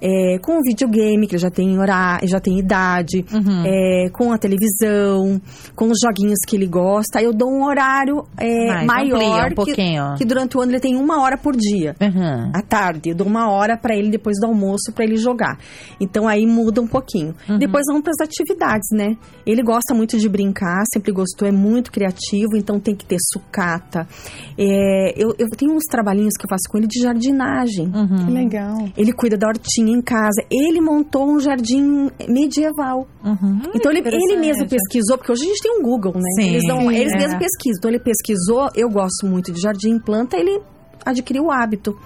é, 0.00 0.38
com 0.40 0.58
o 0.58 0.62
videogame, 0.62 1.26
que 1.26 1.34
ele 1.34 1.42
já 1.42 1.50
tem 1.50 1.78
horário, 1.78 2.28
já 2.28 2.40
tem 2.40 2.58
idade, 2.58 3.24
Uhum. 3.32 3.62
é, 3.64 4.08
com 4.10 4.32
a 4.32 4.38
televisão, 4.38 5.40
com 5.74 5.86
os 5.90 5.98
joguinhos 6.02 6.38
que 6.46 6.56
ele 6.56 6.66
gosta. 6.66 7.18
Aí 7.18 7.24
eu 7.24 7.32
dou 7.32 7.50
um 7.50 7.64
horário 7.64 8.24
é, 8.38 8.84
Mais, 8.84 8.86
maior 8.86 9.46
amplia 9.52 9.62
um 9.62 9.64
que- 10.14 10.18
que, 10.18 10.24
durante 10.24 10.56
o 10.56 10.60
ano 10.60 10.72
ele 10.72 10.80
tem 10.80 10.96
uma 10.96 11.20
hora 11.22 11.36
por 11.38 11.56
dia. 11.56 11.94
Uhum. 12.00 12.50
À 12.54 12.62
tarde, 12.62 13.10
eu 13.10 13.14
dou 13.14 13.26
uma 13.26 13.50
hora 13.50 13.76
para 13.76 13.94
ele 13.96 14.10
depois 14.10 14.36
do 14.40 14.46
almoço 14.46 14.92
para 14.94 15.04
ele 15.04 15.16
jogar. 15.16 15.58
Então 16.00 16.26
aí 16.28 16.46
muda 16.46 16.80
um 16.80 16.86
pouquinho. 16.86 17.34
Uhum. 17.48 17.58
Depois 17.58 17.84
vamos 17.88 18.02
para 18.02 18.12
as 18.12 18.20
atividades, 18.28 18.88
né? 18.92 19.16
Ele 19.46 19.62
gosta 19.62 19.94
muito 19.94 20.18
de 20.18 20.28
brincar, 20.28 20.82
sempre 20.92 21.12
gostou, 21.12 21.46
é 21.48 21.52
muito 21.52 21.90
criativo, 21.90 22.56
então 22.56 22.78
tem 22.80 22.94
que 22.94 23.04
ter 23.06 23.16
sucata. 23.32 24.06
É, 24.58 25.12
eu, 25.16 25.34
eu 25.38 25.48
tenho 25.56 25.72
uns 25.74 25.84
trabalhinhos 25.90 26.34
que 26.38 26.44
eu 26.44 26.48
faço 26.50 26.64
com 26.70 26.78
ele 26.78 26.86
de 26.86 27.00
jardinagem. 27.00 27.90
Que 27.90 27.96
Uhum. 27.98 28.32
legal. 28.32 28.88
Ele 28.96 29.12
cuida 29.12 29.36
da 29.36 29.48
hortinha 29.48 29.85
em 29.90 30.00
casa. 30.02 30.42
Ele 30.50 30.80
montou 30.80 31.26
um 31.28 31.38
jardim 31.40 32.10
medieval. 32.28 33.06
Uhum. 33.24 33.60
Então 33.74 33.90
ele, 33.92 34.00
ele 34.06 34.36
mesmo 34.38 34.68
pesquisam, 34.68 35.16
porque 35.16 35.32
hoje 35.32 35.42
a 35.44 35.46
gente 35.46 35.62
tem 35.62 35.78
um 35.78 35.82
Google, 35.82 36.12
né? 36.14 36.20
Sim. 36.42 36.48
eles 36.50 36.66
dão, 36.66 36.90
eles 36.90 37.12
É. 37.12 37.16
mesmos 37.16 37.38
pesquisam. 37.38 37.78
Então 37.78 37.90
ele 37.90 38.00
pesquisou, 38.00 38.68
eu 38.74 38.88
gosto 38.88 39.26
muito 39.26 39.52
de 39.52 39.60
jardim, 39.60 39.98
planta, 39.98 40.36
ele 40.36 40.60
adquiriu 41.04 41.44
o 41.44 41.50
hábito. 41.52 41.96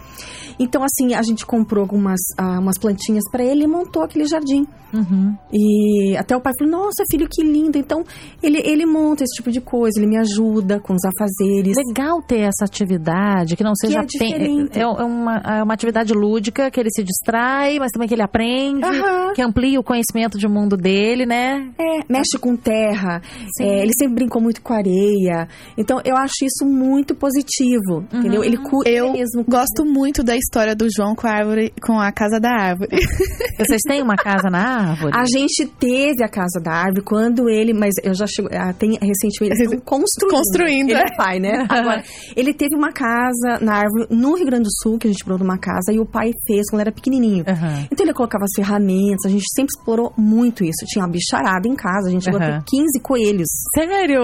Então, 0.60 0.82
assim, 0.84 1.14
a 1.14 1.22
gente 1.22 1.44
comprou 1.46 1.82
algumas 1.82 2.20
ah, 2.38 2.58
umas 2.60 2.78
plantinhas 2.78 3.24
para 3.32 3.42
ele 3.42 3.64
e 3.64 3.66
montou 3.66 4.02
aquele 4.02 4.26
jardim. 4.26 4.66
Uhum. 4.92 5.36
E 5.52 6.16
até 6.16 6.36
o 6.36 6.40
pai 6.40 6.52
falou: 6.58 6.72
Nossa, 6.84 7.04
filho, 7.10 7.28
que 7.30 7.42
lindo. 7.42 7.78
Então, 7.78 8.04
ele, 8.42 8.58
ele 8.64 8.84
monta 8.84 9.22
esse 9.24 9.34
tipo 9.36 9.50
de 9.50 9.60
coisa, 9.60 9.98
ele 10.00 10.08
me 10.08 10.18
ajuda 10.18 10.80
com 10.80 10.94
os 10.94 11.02
afazeres. 11.04 11.76
Legal 11.88 12.20
ter 12.22 12.40
essa 12.40 12.64
atividade 12.64 13.56
que 13.56 13.62
não 13.64 13.74
seja 13.76 13.98
é 13.98 14.00
ape- 14.00 14.08
diferente. 14.08 14.76
é, 14.78 14.82
é 14.82 14.86
uma, 14.86 15.36
é 15.38 15.62
uma 15.62 15.74
atividade 15.74 16.12
lúdica 16.12 16.70
que 16.70 16.78
ele 16.80 16.90
se 16.90 17.02
distrai, 17.04 17.78
mas 17.78 17.92
também 17.92 18.08
que 18.08 18.14
ele 18.14 18.22
aprende, 18.22 18.84
Aham. 18.84 19.32
que 19.32 19.40
amplia 19.42 19.78
o 19.78 19.84
conhecimento 19.84 20.36
de 20.36 20.48
mundo 20.48 20.76
dele, 20.76 21.24
né? 21.24 21.70
É, 21.78 22.00
mexe 22.12 22.36
com 22.40 22.56
terra. 22.56 23.22
É, 23.60 23.82
ele 23.82 23.92
sempre 23.96 24.16
brincou 24.16 24.42
muito 24.42 24.60
com 24.60 24.74
areia. 24.74 25.48
Então, 25.78 26.00
eu 26.04 26.16
acho 26.16 26.44
isso 26.44 26.66
muito 26.66 27.14
positivo. 27.14 28.04
Entendeu? 28.12 28.42
Ele 28.42 28.56
cuida 28.56 28.90
Eu 28.90 29.12
mesmo. 29.12 29.44
gosto 29.48 29.84
muito 29.84 30.22
da 30.24 30.36
história 30.50 30.74
do 30.74 30.88
João 30.90 31.14
com 31.14 31.28
a 31.28 31.30
árvore, 31.30 31.72
com 31.80 32.00
a 32.00 32.10
casa 32.10 32.40
da 32.40 32.50
árvore. 32.50 32.90
Vocês 33.56 33.80
têm 33.86 34.02
uma 34.02 34.16
casa 34.16 34.50
na 34.50 34.90
árvore? 34.90 35.12
A 35.14 35.24
gente 35.24 35.64
teve 35.78 36.24
a 36.24 36.28
casa 36.28 36.60
da 36.60 36.72
árvore 36.72 37.02
quando 37.04 37.48
ele, 37.48 37.72
mas 37.72 37.94
eu 38.02 38.12
já 38.12 38.26
chego, 38.26 38.48
ah, 38.52 38.72
tem 38.72 38.98
recentemente 39.00 39.54
eles 39.54 39.60
estão 39.60 39.78
construindo. 39.80 40.34
Construindo, 40.34 40.90
Ele 40.90 40.98
é. 40.98 41.02
é 41.04 41.16
pai, 41.16 41.38
né? 41.38 41.66
Agora, 41.68 42.02
ele 42.34 42.52
teve 42.52 42.74
uma 42.74 42.90
casa 42.92 43.58
na 43.60 43.74
árvore 43.74 44.08
no 44.10 44.34
Rio 44.34 44.46
Grande 44.46 44.64
do 44.64 44.70
Sul, 44.82 44.98
que 44.98 45.06
a 45.06 45.10
gente 45.10 45.24
morou 45.24 45.38
numa 45.38 45.56
casa, 45.58 45.92
e 45.92 46.00
o 46.00 46.04
pai 46.06 46.32
fez 46.46 46.68
quando 46.68 46.80
era 46.80 46.90
pequenininho. 46.92 47.44
Aham. 47.46 47.86
Então 47.90 48.04
ele 48.04 48.12
colocava 48.12 48.44
as 48.44 48.50
ferramentas, 48.56 49.26
a 49.26 49.28
gente 49.28 49.44
sempre 49.54 49.70
explorou 49.76 50.12
muito 50.18 50.64
isso. 50.64 50.84
Tinha 50.86 51.04
uma 51.04 51.10
bicharada 51.10 51.68
em 51.68 51.76
casa, 51.76 52.08
a 52.08 52.10
gente 52.10 52.24
chegou 52.24 52.40
a 52.40 52.44
Aham. 52.44 52.58
ter 52.58 52.64
15 52.76 53.00
coelhos. 53.02 53.48
Sério? 53.76 54.20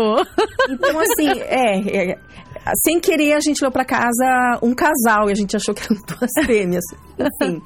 Então, 0.68 0.98
assim, 0.98 1.28
é, 1.42 2.10
é, 2.12 2.18
Sem 2.84 2.98
querer, 2.98 3.34
a 3.34 3.40
gente 3.40 3.60
levou 3.60 3.72
pra 3.72 3.84
casa 3.84 4.58
um 4.62 4.74
casal 4.74 5.28
e 5.28 5.32
a 5.32 5.34
gente 5.34 5.54
achou 5.54 5.72
que 5.74 5.82
eram 5.84 6.02
duas 6.18 6.46
fêmeas. 6.46 6.84
Enfim. 7.18 7.62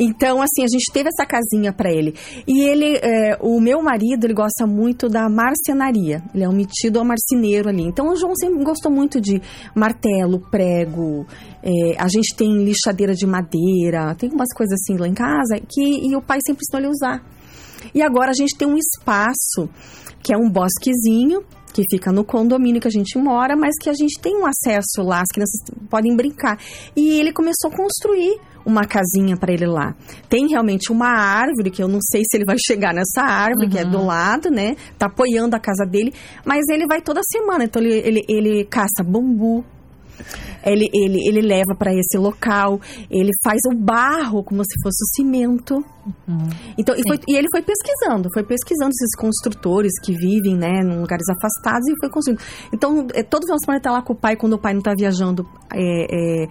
Então, 0.00 0.40
assim, 0.40 0.62
a 0.62 0.68
gente 0.68 0.92
teve 0.92 1.08
essa 1.08 1.26
casinha 1.26 1.72
pra 1.72 1.90
ele. 1.90 2.14
E 2.46 2.60
ele, 2.60 2.96
é, 3.02 3.36
o 3.40 3.60
meu 3.60 3.82
marido, 3.82 4.24
ele 4.24 4.34
gosta 4.34 4.64
muito 4.64 5.08
da 5.08 5.28
marcenaria. 5.28 6.22
Ele 6.32 6.44
é 6.44 6.48
um 6.48 6.54
metido 6.54 7.00
ao 7.00 7.04
marceneiro 7.04 7.68
ali. 7.68 7.82
Então, 7.82 8.08
o 8.08 8.16
João 8.16 8.32
sempre 8.36 8.62
gostou 8.62 8.92
muito 8.92 9.20
de 9.20 9.42
martelo, 9.74 10.38
prego. 10.50 11.26
é, 11.62 11.96
a 11.98 12.06
gente 12.06 12.36
tem 12.36 12.62
lixadeira 12.62 13.12
de 13.12 13.26
madeira. 13.26 14.14
Tem 14.14 14.30
umas 14.30 14.52
coisas 14.54 14.78
assim 14.80 14.96
lá 14.96 15.08
em 15.08 15.14
casa 15.14 15.58
que 15.68 15.82
e 15.82 16.14
o 16.14 16.22
pai 16.22 16.38
sempre 16.46 16.62
ensinou 16.62 16.80
ele 16.80 16.86
a 16.86 16.90
usar. 16.90 17.38
E 17.92 18.00
agora 18.00 18.30
a 18.30 18.34
gente 18.34 18.56
tem 18.56 18.68
um 18.68 18.76
espaço 18.76 19.68
que 20.22 20.32
é 20.32 20.36
um 20.36 20.48
bosquezinho 20.48 21.42
que 21.72 21.82
fica 21.90 22.12
no 22.12 22.24
condomínio 22.24 22.80
que 22.80 22.88
a 22.88 22.90
gente 22.90 23.18
mora, 23.18 23.56
mas 23.56 23.74
que 23.80 23.88
a 23.88 23.94
gente 23.94 24.20
tem 24.20 24.36
um 24.36 24.46
acesso 24.46 25.02
lá, 25.02 25.20
as 25.20 25.28
crianças 25.32 25.60
podem 25.88 26.16
brincar. 26.16 26.58
E 26.96 27.20
ele 27.20 27.32
começou 27.32 27.70
a 27.70 27.76
construir 27.76 28.38
uma 28.64 28.84
casinha 28.84 29.36
para 29.36 29.52
ele 29.52 29.66
lá. 29.66 29.94
Tem 30.28 30.46
realmente 30.46 30.92
uma 30.92 31.08
árvore, 31.08 31.70
que 31.70 31.82
eu 31.82 31.88
não 31.88 32.00
sei 32.02 32.22
se 32.28 32.36
ele 32.36 32.44
vai 32.44 32.56
chegar 32.64 32.92
nessa 32.92 33.22
árvore, 33.22 33.66
uhum. 33.66 33.70
que 33.70 33.78
é 33.78 33.84
do 33.84 34.04
lado, 34.04 34.50
né? 34.50 34.76
Tá 34.98 35.06
apoiando 35.06 35.56
a 35.56 35.60
casa 35.60 35.86
dele, 35.86 36.12
mas 36.44 36.68
ele 36.68 36.86
vai 36.86 37.00
toda 37.00 37.20
semana. 37.24 37.64
Então 37.64 37.80
ele, 37.82 37.94
ele, 37.94 38.20
ele 38.28 38.64
caça 38.64 39.02
bambu, 39.02 39.64
ele, 40.64 40.88
ele, 40.92 41.18
ele 41.28 41.40
leva 41.40 41.74
para 41.78 41.92
esse 41.92 42.18
local, 42.18 42.80
ele 43.10 43.30
faz 43.44 43.60
o 43.70 43.76
barro 43.76 44.42
como 44.42 44.62
se 44.64 44.74
fosse 44.82 45.02
o 45.02 45.08
cimento. 45.16 45.74
Uhum. 46.26 46.48
Então, 46.76 46.94
e, 46.96 47.02
foi, 47.06 47.18
e, 47.28 47.36
ele 47.36 47.48
foi 47.50 47.62
pesquisando, 47.62 48.28
foi 48.32 48.42
pesquisando 48.42 48.90
esses 48.90 49.14
construtores 49.16 49.92
que 50.02 50.12
vivem, 50.12 50.56
né, 50.56 50.80
em 50.82 51.00
lugares 51.00 51.26
afastados 51.28 51.86
e 51.88 51.94
foi 52.00 52.10
construindo. 52.10 52.40
Então, 52.72 53.06
é, 53.14 53.22
todo 53.22 53.42
final 53.42 53.56
de 53.56 53.64
semana 53.64 53.80
tá 53.80 53.90
lá 53.90 54.02
com 54.02 54.12
o 54.12 54.16
pai, 54.16 54.36
quando 54.36 54.54
o 54.54 54.58
pai 54.58 54.72
não 54.72 54.80
está 54.80 54.94
viajando 54.96 55.46
é, 55.72 56.44
é, 56.44 56.48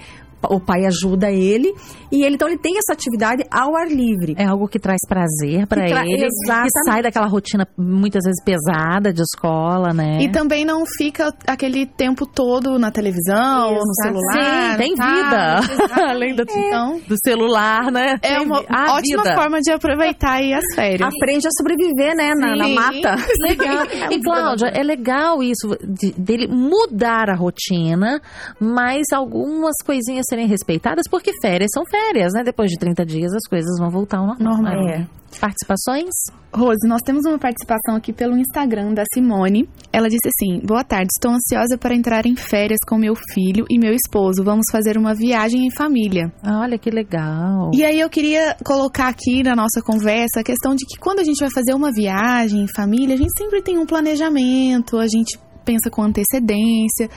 o 0.50 0.60
pai 0.60 0.86
ajuda 0.86 1.32
ele 1.32 1.74
e 2.12 2.24
ele 2.24 2.36
então 2.36 2.48
ele 2.48 2.58
tem 2.58 2.78
essa 2.78 2.94
atividade 2.94 3.44
ao 3.52 3.76
ar 3.76 3.88
livre. 3.88 4.36
É 4.38 4.46
algo 4.46 4.68
que 4.68 4.80
traz 4.80 5.00
prazer 5.08 5.66
para 5.68 5.88
tra 5.88 6.06
ele, 6.06 6.26
exatamente. 6.26 6.72
que 6.72 6.84
sai 6.86 7.02
daquela 7.02 7.28
rotina 7.28 7.68
muitas 7.78 8.24
vezes 8.24 8.44
pesada 8.44 9.12
de 9.12 9.22
escola, 9.22 9.94
né? 9.94 10.20
E 10.22 10.30
também 10.30 10.64
não 10.64 10.86
fica 10.86 11.34
aquele 11.48 11.86
tempo 11.86 12.26
todo 12.26 12.78
na 12.78 12.92
televisão, 12.92 13.72
Exato. 13.72 13.86
no 13.86 13.94
celular. 13.96 14.72
Sim, 14.72 14.78
tem 14.78 14.92
vida. 14.94 15.60
Além 16.10 16.36
do, 16.36 16.44
é. 16.44 16.68
então, 16.68 17.02
do 17.08 17.16
celular, 17.24 17.92
né? 17.92 18.20
É 18.22 18.40
uma 18.40 18.60
ótima 18.60 19.24
vida. 19.24 19.36
forma 19.36 19.60
de 19.60 19.72
aproveitar 19.72 20.34
aí 20.34 20.54
as 20.54 20.66
férias. 20.76 21.10
Aprende 21.14 21.48
a 21.48 21.52
sobreviver, 21.58 22.16
né, 22.16 22.34
na, 22.36 22.56
na 22.56 22.68
mata. 22.70 23.16
Legal. 23.42 23.86
e 24.12 24.22
Cláudia, 24.22 24.68
é 24.68 24.84
legal 24.84 25.42
isso 25.42 25.78
de, 25.84 26.12
dele 26.14 26.48
mudar 26.48 27.30
a 27.30 27.36
rotina, 27.36 28.22
mas 28.60 29.06
algumas 29.14 29.76
coisinhas 29.86 30.27
serem 30.30 30.48
respeitadas, 30.48 31.06
porque 31.10 31.32
férias 31.42 31.70
são 31.74 31.84
férias, 31.86 32.34
né? 32.34 32.44
Depois 32.44 32.70
de 32.70 32.78
30 32.78 33.06
dias 33.06 33.34
as 33.34 33.48
coisas 33.50 33.78
vão 33.80 33.90
voltar 33.90 34.20
ao 34.20 34.28
normal. 34.28 34.62
normal. 34.62 34.90
É. 34.90 35.08
Participações? 35.40 36.14
Rose, 36.54 36.88
nós 36.88 37.02
temos 37.02 37.26
uma 37.26 37.38
participação 37.38 37.96
aqui 37.96 38.12
pelo 38.12 38.38
Instagram 38.38 38.94
da 38.94 39.04
Simone. 39.14 39.70
Ela 39.92 40.08
disse 40.08 40.28
assim: 40.28 40.66
Boa 40.66 40.84
tarde, 40.84 41.10
estou 41.16 41.32
ansiosa 41.32 41.78
para 41.78 41.94
entrar 41.94 42.26
em 42.26 42.36
férias 42.36 42.80
com 42.88 42.98
meu 42.98 43.14
filho 43.34 43.66
e 43.70 43.78
meu 43.78 43.94
esposo. 43.94 44.44
Vamos 44.44 44.66
fazer 44.72 44.98
uma 44.98 45.14
viagem 45.14 45.68
em 45.68 45.72
família. 45.72 46.32
Olha 46.44 46.78
que 46.78 46.90
legal. 46.90 47.70
E 47.74 47.84
aí 47.84 48.00
eu 48.00 48.10
queria 48.10 48.56
colocar 48.66 49.10
aqui 49.10 49.44
na 49.44 49.56
nossa 49.56 49.82
conversa 49.82 50.40
a 50.40 50.44
questão 50.44 50.74
de 50.74 50.86
que 50.86 50.98
quando 51.00 51.20
a 51.20 51.24
gente 51.24 51.40
vai 51.40 51.52
fazer 51.52 51.74
uma 51.74 51.92
viagem 51.92 52.62
em 52.62 52.68
família, 52.68 53.14
a 53.14 53.18
gente 53.18 53.38
sempre 53.38 53.62
tem 53.62 53.78
um 53.78 53.86
planejamento, 53.86 54.98
a 54.98 55.08
gente 55.08 55.38
pensa 55.68 55.90
com 55.90 56.02
antecedência, 56.02 57.10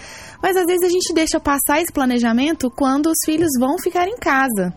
mas 0.43 0.57
às 0.57 0.67
vezes 0.67 0.83
a 0.83 0.89
gente 0.89 1.15
deixa 1.15 1.39
passar 1.39 1.81
esse 1.81 1.93
planejamento 1.93 2.69
quando 2.69 3.07
os 3.07 3.19
filhos 3.25 3.51
vão 3.61 3.79
ficar 3.79 4.09
em 4.09 4.17
casa. 4.19 4.75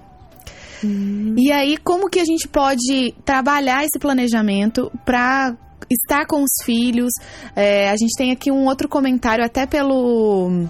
Hum. 0.84 1.34
E 1.36 1.52
aí, 1.52 1.78
como 1.78 2.10
que 2.10 2.20
a 2.20 2.26
gente 2.26 2.48
pode 2.48 3.16
trabalhar 3.26 3.84
esse 3.84 3.98
planejamento 3.98 4.92
para 5.04 5.56
estar 5.90 6.28
com 6.28 6.44
os 6.44 6.64
filhos? 6.64 7.12
É, 7.56 7.90
a 7.90 7.96
gente 7.96 8.16
tem 8.16 8.32
aqui 8.32 8.52
um 8.52 8.66
outro 8.66 8.88
comentário, 8.88 9.44
até 9.44 9.66
pelo 9.66 10.68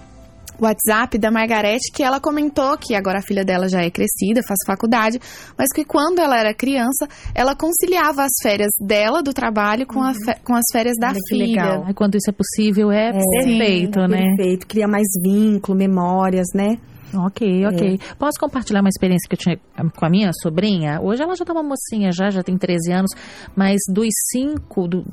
WhatsApp 0.60 1.18
da 1.18 1.32
Margarete 1.32 1.92
que 1.94 2.04
ela 2.04 2.20
comentou 2.20 2.78
que 2.78 2.96
agora 2.96 3.20
a 3.20 3.22
filha 3.22 3.44
dela 3.44 3.68
já 3.68 3.82
é 3.82 3.90
crescida, 3.90 4.42
faz 4.48 4.60
faculdade, 4.66 5.20
mas 5.58 5.68
que 5.74 5.84
quando 5.84 6.20
ela 6.20 6.40
era 6.40 6.54
criança, 6.54 7.08
ela 7.36 7.56
conciliava 7.56 8.24
as 8.24 8.32
férias 8.42 8.72
dela 8.80 9.22
do 9.22 9.34
trabalho 9.34 9.86
com, 9.86 10.00
uhum. 10.00 10.14
com 10.44 10.56
as 10.56 10.66
férias 10.72 10.96
da 11.00 11.10
Olha 11.10 11.20
filha. 11.28 11.64
Legal. 11.64 11.90
E 11.90 11.94
quando 11.94 12.16
isso 12.16 12.30
é 12.30 12.34
possível, 12.34 12.92
é, 12.92 13.10
é 13.10 13.12
perfeito, 13.12 14.00
sim, 14.00 14.08
né? 14.08 14.36
Perfeito, 14.36 14.68
cria 14.68 14.88
mais 14.88 15.08
vínculo, 15.24 15.78
memórias, 15.78 16.48
né? 16.54 16.78
Ok, 17.16 17.66
ok. 17.68 17.96
É. 17.96 18.16
Posso 18.16 18.40
compartilhar 18.40 18.82
uma 18.82 18.90
experiência 18.90 19.28
que 19.30 19.36
eu 19.36 19.40
tinha 19.40 19.58
com 19.96 20.06
a 20.06 20.10
minha 20.10 20.32
sobrinha? 20.42 21.00
Hoje 21.02 21.22
ela 21.22 21.36
já 21.36 21.46
tá 21.46 21.54
uma 21.54 21.64
mocinha, 21.64 22.12
já, 22.12 22.30
já 22.30 22.42
tem 22.42 22.58
13 22.58 22.92
anos, 22.92 23.12
mas 23.56 23.80
dos 23.90 24.08
5, 24.32 24.88
dos 24.88 25.04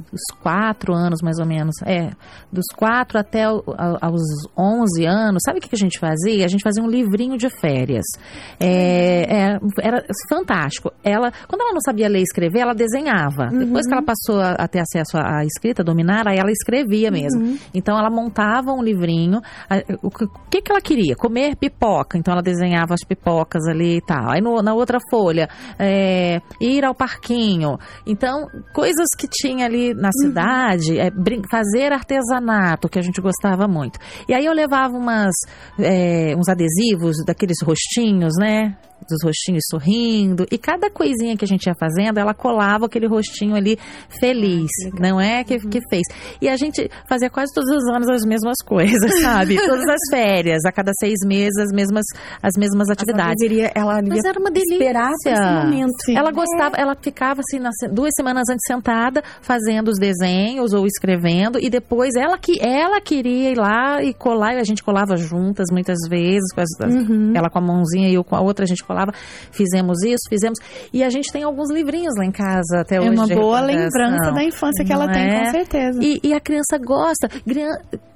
4 0.42 0.95
anos 0.95 1.21
mais 1.23 1.38
ou 1.38 1.47
menos, 1.47 1.75
é, 1.85 2.11
dos 2.50 2.66
4 2.75 3.19
até 3.19 3.45
aos 3.45 4.23
11 4.57 5.07
anos, 5.07 5.42
sabe 5.45 5.59
o 5.59 5.61
que 5.62 5.69
a 5.75 5.78
gente 5.78 5.99
fazia? 5.99 6.45
A 6.45 6.49
gente 6.49 6.62
fazia 6.62 6.83
um 6.83 6.88
livrinho 6.88 7.37
de 7.37 7.49
férias. 7.61 8.04
É, 8.59 9.23
é, 9.23 9.59
era 9.83 10.02
fantástico. 10.28 10.92
Ela, 11.04 11.33
quando 11.49 11.62
ela 11.62 11.73
não 11.73 11.80
sabia 11.80 12.09
ler 12.09 12.21
e 12.21 12.23
escrever, 12.23 12.61
ela 12.61 12.75
desenhava. 12.75 13.49
Uhum. 13.52 13.59
Depois 13.59 13.87
que 13.87 13.92
ela 13.92 14.02
passou 14.02 14.40
a, 14.40 14.52
a, 14.52 14.69
ter 14.69 14.80
acesso 14.80 15.16
à 15.16 15.45
escrita, 15.45 15.83
a 15.83 15.85
dominar, 15.85 16.26
aí 16.26 16.38
ela 16.38 16.50
escrevia 16.50 17.11
mesmo. 17.11 17.40
Uhum. 17.40 17.59
Então 17.75 17.99
ela 17.99 18.11
montava 18.11 18.73
um 18.73 18.83
livrinho. 18.83 19.40
o, 20.02 20.09
o 20.09 20.49
que, 20.50 20.62
que 20.62 20.73
ela 20.73 20.80
queria? 20.80 21.14
Comer 21.14 21.57
pipoca 21.57 21.89
pipoca, 21.90 22.18
então 22.18 22.32
ela 22.32 22.42
desenhava 22.42 22.94
as 22.94 23.04
pipocas 23.06 23.66
ali 23.66 23.97
e 23.97 24.00
tal. 24.00 24.30
Aí 24.30 24.40
no, 24.40 24.62
na 24.62 24.75
outra 24.75 24.99
folha, 25.11 25.49
é, 25.78 26.40
ir 26.61 26.85
ao 26.85 26.94
parquinho. 26.94 27.78
Então, 28.06 28.47
coisas 28.73 29.09
que 29.18 29.26
tinha 29.28 29.66
ali 29.66 29.92
na 29.94 30.09
uhum. 30.09 30.28
cidade, 30.28 30.99
é, 30.99 31.11
fazer 31.50 31.92
artesanato, 31.92 32.88
que 32.88 32.99
a 32.99 33.02
gente 33.02 33.20
gostava 33.20 33.66
muito. 33.66 33.99
E 34.28 34.35
aí 34.35 34.44
eu 34.44 34.52
levava 34.52 34.97
umas, 34.97 35.35
é, 35.78 36.35
uns 36.37 36.49
adesivos 36.49 37.16
daqueles 37.25 37.56
rostinhos, 37.62 38.35
né? 38.38 38.76
Dos 39.09 39.23
rostinhos 39.25 39.62
sorrindo. 39.69 40.47
E 40.50 40.59
cada 40.59 40.90
coisinha 40.90 41.37
que 41.37 41.45
a 41.45 41.49
gente 41.49 41.66
ia 41.66 41.75
fazendo, 41.78 42.19
ela 42.19 42.35
colava 42.35 42.87
aquele 42.87 43.07
rostinho 43.07 43.54
ali 43.54 43.78
feliz, 44.21 44.71
ah, 44.87 44.97
não 45.00 45.21
é? 45.21 45.45
Que, 45.45 45.59
que 45.59 45.80
fez. 45.88 46.02
E 46.40 46.49
a 46.49 46.57
gente 46.57 46.90
fazia 47.09 47.30
quase 47.30 47.52
todos 47.54 47.71
os 47.71 47.88
anos 47.95 48.09
as 48.09 48.25
mesmas 48.25 48.57
coisas, 48.64 49.11
sabe? 49.21 49.57
Todas 49.57 49.88
as 49.88 50.00
férias, 50.11 50.64
a 50.64 50.73
cada 50.73 50.92
seis 50.99 51.19
meses, 51.25 51.57
as 51.59 51.73
mesmas, 51.73 52.04
as 52.42 52.54
mesmas 52.57 52.88
atividades. 52.88 53.40
Ela 53.75 54.00
Mas 54.07 54.25
era 54.25 54.38
uma 54.38 54.50
delícia. 54.50 54.75
Esperar 54.75 55.12
esse 55.12 55.30
momento. 55.30 55.92
Sim. 56.04 56.16
Ela 56.16 56.30
gostava, 56.30 56.76
é. 56.76 56.83
ela 56.83 56.97
ficava 57.00 57.40
assim, 57.40 57.59
nas, 57.59 57.75
duas 57.92 58.11
semanas 58.14 58.49
antes 58.49 58.62
sentada, 58.66 59.23
fazendo 59.40 59.88
os 59.88 59.99
desenhos 59.99 60.73
ou 60.73 60.87
escrevendo, 60.87 61.59
e 61.59 61.69
depois 61.69 62.14
ela 62.16 62.38
que 62.38 62.59
ela 62.61 63.00
queria 63.00 63.50
ir 63.50 63.59
lá 63.59 64.02
e 64.02 64.14
colar, 64.14 64.54
e 64.54 64.61
a 64.61 64.64
gente 64.64 64.83
colava 64.83 65.16
juntas 65.16 65.66
muitas 65.71 65.99
vezes, 66.09 66.52
com 66.52 66.61
as, 66.61 66.69
uhum. 66.80 67.33
ela 67.35 67.50
com 67.50 67.59
a 67.59 67.62
mãozinha 67.62 68.09
e 68.09 68.14
eu 68.14 68.25
com 68.25 68.37
a 68.37 68.40
outra, 68.40 68.64
a 68.64 68.69
gente 68.69 68.85
falava, 68.90 69.12
fizemos 69.52 70.02
isso, 70.02 70.28
fizemos. 70.28 70.59
E 70.92 71.04
a 71.04 71.11
gente 71.11 71.32
tem 71.32 71.42
alguns 71.42 71.70
livrinhos 71.70 72.14
lá 72.16 72.25
em 72.25 72.32
casa 72.32 72.80
até 72.80 72.97
é 72.97 73.00
hoje. 73.00 73.09
É 73.09 73.12
uma 73.12 73.26
boa 73.26 73.61
lembrança 73.61 74.32
da 74.32 74.42
infância 74.44 74.85
que 74.85 74.92
ela 74.92 75.04
é? 75.04 75.12
tem, 75.12 75.28
com 75.28 75.47
é? 75.47 75.50
certeza. 75.50 76.00
E, 76.02 76.20
e 76.23 76.35
a 76.35 76.40
criança 76.40 76.78
gosta. 76.78 77.28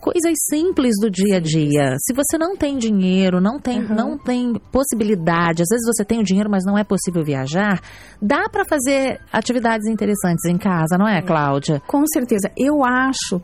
Coisas 0.00 0.35
simples 0.50 0.95
do 1.00 1.11
dia 1.11 1.37
a 1.37 1.40
dia. 1.40 1.97
Se 1.99 2.12
você 2.12 2.37
não 2.37 2.57
tem 2.57 2.76
dinheiro, 2.76 3.40
não 3.40 3.59
tem, 3.59 3.81
uhum. 3.81 3.95
não 3.95 4.19
tem 4.19 4.52
possibilidade, 4.71 5.62
às 5.62 5.69
vezes 5.71 5.87
você 5.87 6.04
tem 6.04 6.21
o 6.21 6.23
dinheiro, 6.23 6.50
mas 6.50 6.64
não 6.64 6.76
é 6.76 6.85
possível 6.85 7.25
viajar, 7.25 7.81
dá 8.21 8.49
para 8.50 8.64
fazer 8.64 9.21
atividades 9.33 9.87
interessantes 9.87 10.45
em 10.45 10.59
casa, 10.59 10.99
não 10.99 11.09
é, 11.09 11.23
Cláudia? 11.23 11.81
Com 11.87 12.04
certeza. 12.07 12.50
Eu 12.57 12.85
acho, 12.85 13.40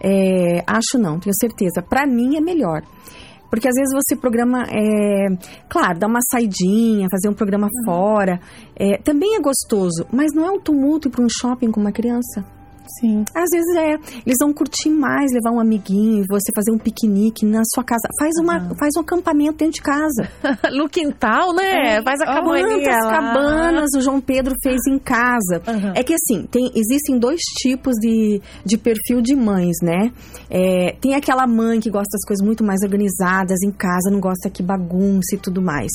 é, 0.00 0.62
acho 0.66 0.98
não, 0.98 1.18
tenho 1.18 1.34
certeza. 1.34 1.82
Para 1.82 2.06
mim 2.06 2.36
é 2.36 2.40
melhor. 2.40 2.82
Porque 3.54 3.68
às 3.68 3.74
vezes 3.76 3.94
você 3.94 4.16
programa, 4.16 4.64
é, 4.64 5.28
claro, 5.68 5.96
dá 5.96 6.08
uma 6.08 6.18
saidinha, 6.28 7.08
fazer 7.08 7.28
um 7.28 7.32
programa 7.32 7.68
uhum. 7.68 7.84
fora, 7.84 8.40
é, 8.74 8.98
também 8.98 9.36
é 9.36 9.40
gostoso, 9.40 10.04
mas 10.12 10.34
não 10.34 10.44
é 10.44 10.50
um 10.50 10.58
tumulto 10.58 11.08
para 11.08 11.22
um 11.22 11.28
shopping 11.28 11.70
com 11.70 11.80
uma 11.80 11.92
criança. 11.92 12.44
Sim. 13.00 13.24
Às 13.34 13.48
vezes 13.50 13.76
é, 13.76 13.92
eles 14.26 14.36
vão 14.38 14.52
curtir 14.52 14.90
mais, 14.90 15.32
levar 15.32 15.50
um 15.50 15.60
amiguinho, 15.60 16.24
você 16.28 16.52
fazer 16.54 16.70
um 16.72 16.78
piquenique 16.78 17.44
na 17.44 17.62
sua 17.72 17.82
casa. 17.82 18.02
Faz, 18.18 18.32
uma, 18.40 18.74
faz 18.76 18.90
um 18.96 19.00
acampamento 19.00 19.58
dentro 19.58 19.74
de 19.74 19.82
casa. 19.82 20.28
no 20.72 20.88
quintal, 20.88 21.54
né? 21.54 21.96
É. 21.96 22.02
Faz 22.02 22.20
a 22.20 22.26
cabaninha 22.26 22.64
Quantas 22.64 23.10
cabanas 23.10 23.90
o 23.96 24.00
João 24.00 24.20
Pedro 24.20 24.54
fez 24.62 24.80
em 24.88 24.98
casa. 24.98 25.62
Uhum. 25.66 25.92
É 25.94 26.02
que 26.02 26.14
assim, 26.14 26.46
tem, 26.50 26.70
existem 26.74 27.18
dois 27.18 27.40
tipos 27.40 27.94
de, 28.00 28.40
de 28.64 28.76
perfil 28.76 29.20
de 29.20 29.34
mães, 29.34 29.76
né? 29.82 30.12
É, 30.50 30.96
tem 31.00 31.14
aquela 31.14 31.46
mãe 31.46 31.80
que 31.80 31.90
gosta 31.90 32.10
das 32.12 32.24
coisas 32.26 32.44
muito 32.44 32.62
mais 32.62 32.80
organizadas 32.82 33.62
em 33.62 33.70
casa, 33.70 34.10
não 34.10 34.20
gosta 34.20 34.50
que 34.50 34.62
bagunce 34.62 35.36
e 35.36 35.38
tudo 35.38 35.62
mais. 35.62 35.90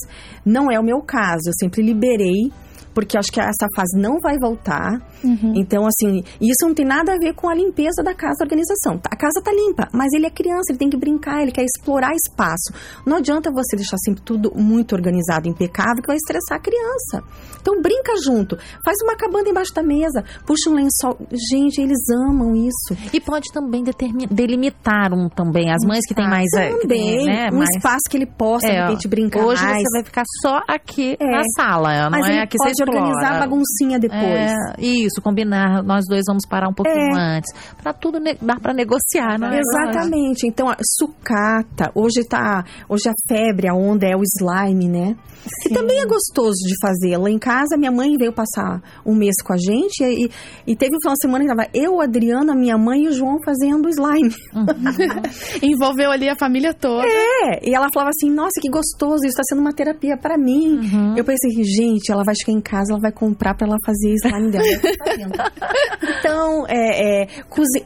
Não 0.46 0.72
é 0.72 0.80
o 0.80 0.84
meu 0.84 1.02
caso, 1.02 1.50
eu 1.50 1.54
sempre 1.60 1.82
liberei 1.82 2.52
porque 3.00 3.18
acho 3.18 3.32
que 3.32 3.40
essa 3.40 3.66
fase 3.74 3.98
não 3.98 4.20
vai 4.20 4.38
voltar. 4.38 5.02
Uhum. 5.24 5.54
Então, 5.56 5.88
assim, 5.88 6.22
isso 6.42 6.64
não 6.64 6.74
tem 6.74 6.86
nada 6.86 7.14
a 7.14 7.18
ver 7.18 7.34
com 7.34 7.48
a 7.48 7.56
limpeza 7.56 8.04
da 8.04 8.14
casa, 8.14 8.44
a 8.44 8.44
organização. 8.44 9.00
A 9.10 9.16
casa 9.16 9.42
tá 9.42 9.52
limpa, 9.54 9.88
mas 9.94 10.12
ele 10.14 10.26
é 10.26 10.30
criança, 10.30 10.72
ele 10.72 10.78
tem 10.78 10.90
que 10.90 10.98
brincar, 10.98 11.42
ele 11.42 11.52
quer 11.52 11.64
explorar 11.64 12.12
espaço. 12.14 12.74
Não 13.06 13.18
adianta 13.18 13.50
você 13.52 13.78
deixar 13.78 13.98
sempre 14.04 14.22
tudo 14.22 14.52
muito 14.54 14.94
organizado, 14.94 15.48
impecável, 15.48 16.02
que 16.02 16.08
vai 16.08 16.18
estressar 16.18 16.58
a 16.58 16.62
criança. 16.62 17.24
Então, 17.62 17.82
brinca 17.82 18.14
junto. 18.22 18.58
Faz 18.84 18.98
uma 19.04 19.16
cabana 19.16 19.50
embaixo 19.50 19.74
da 19.74 19.84
mesa, 19.84 20.24
puxa 20.46 20.70
um 20.70 20.74
lençol. 20.74 21.18
Gente, 21.52 21.82
eles 21.82 22.00
amam 22.30 22.54
isso. 22.56 22.98
E 23.14 23.22
pode 23.22 23.52
também 23.54 23.84
delimitar 24.30 25.14
um 25.14 25.30
também. 25.30 25.72
As 25.72 25.86
mães 25.88 26.02
que 26.06 26.14
têm 26.14 26.28
mais... 26.28 26.48
Eh, 26.58 26.70
também, 26.82 27.26
né, 27.26 27.50
um 27.52 27.60
mais... 27.60 27.70
espaço 27.76 28.04
que 28.10 28.18
ele 28.18 28.26
possa, 28.26 28.68
é, 28.68 28.72
de 28.72 28.82
repente, 28.82 29.08
brincar 29.08 29.46
Hoje 29.46 29.64
mais. 29.64 29.84
você 29.84 29.98
vai 29.98 30.04
ficar 30.04 30.24
só 30.42 30.62
aqui 30.68 31.18
é. 31.20 31.26
na 31.26 31.44
sala, 31.56 32.10
não 32.10 32.12
mas 32.12 32.28
é? 32.28 32.40
Aqui 32.40 32.58
você 32.58 32.86
pode. 32.86 32.89
Organizar 32.90 33.36
a 33.36 33.40
baguncinha 33.40 34.00
depois. 34.00 34.22
É, 34.24 34.56
isso, 34.82 35.22
combinar, 35.22 35.84
nós 35.84 36.06
dois 36.08 36.24
vamos 36.28 36.46
parar 36.48 36.70
um 36.70 36.74
pouquinho 36.74 37.18
É. 37.18 37.38
antes. 37.38 37.52
Pra 37.82 37.94
tudo 37.94 38.20
dar 38.42 38.60
pra 38.60 38.74
negociar, 38.74 39.40
né? 39.40 39.60
Exatamente. 39.60 40.48
Então, 40.48 40.70
a 40.70 40.76
sucata, 40.98 41.92
hoje 41.96 42.24
tá, 42.28 42.64
hoje 42.88 43.10
a 43.10 43.14
febre, 43.28 43.68
a 43.70 43.74
onda 43.74 44.06
é 44.08 44.16
o 44.16 44.22
slime, 44.24 44.88
né? 44.88 45.16
Que 45.64 45.70
também 45.70 46.00
é 46.00 46.06
gostoso 46.06 46.58
de 46.68 46.76
fazer. 46.82 47.18
Lá 47.18 47.30
em 47.30 47.40
casa, 47.40 47.78
minha 47.78 47.92
mãe 47.92 48.16
veio 48.18 48.34
passar 48.34 48.82
um 49.06 49.16
mês 49.16 49.36
com 49.42 49.54
a 49.54 49.58
gente 49.58 50.04
e, 50.04 50.30
e 50.68 50.76
teve 50.76 50.96
um 50.96 51.00
final 51.02 51.14
de 51.14 51.22
semana 51.22 51.46
que 51.46 51.50
tava 51.50 51.70
eu, 51.74 52.02
a 52.02 52.04
Adriana, 52.04 52.54
minha 52.56 52.78
mãe 52.78 53.04
e 53.04 53.08
o 53.08 53.12
João 53.12 53.38
fazendo 53.44 53.88
slime. 53.90 54.34
Envolveu 55.62 56.12
ali 56.12 56.30
a 56.30 56.36
família 56.36 56.74
toda. 56.74 57.06
É, 57.08 57.68
e 57.68 57.74
ela 57.74 57.90
falava 57.94 58.10
assim, 58.10 58.32
nossa, 58.32 58.60
que 58.62 58.70
gostoso, 58.70 59.26
isso 59.26 59.38
tá 59.38 59.44
sendo 59.48 59.62
uma 59.62 59.74
terapia 59.74 60.18
pra 60.18 60.38
mim. 60.38 60.78
Uhum. 60.80 61.18
Eu 61.18 61.24
pensei, 61.24 61.52
gente, 61.64 62.12
ela 62.12 62.24
vai 62.24 62.36
chegar 62.36 62.58
em 62.58 62.62
casa, 62.70 62.92
ela 62.92 63.02
vai 63.02 63.12
comprar 63.12 63.56
pra 63.56 63.68
ela 63.68 63.78
fazer 63.86 64.14
slime 64.14 64.52
dela. 64.52 64.66
então, 66.20 66.66
é, 66.68 67.24
é, 67.24 67.28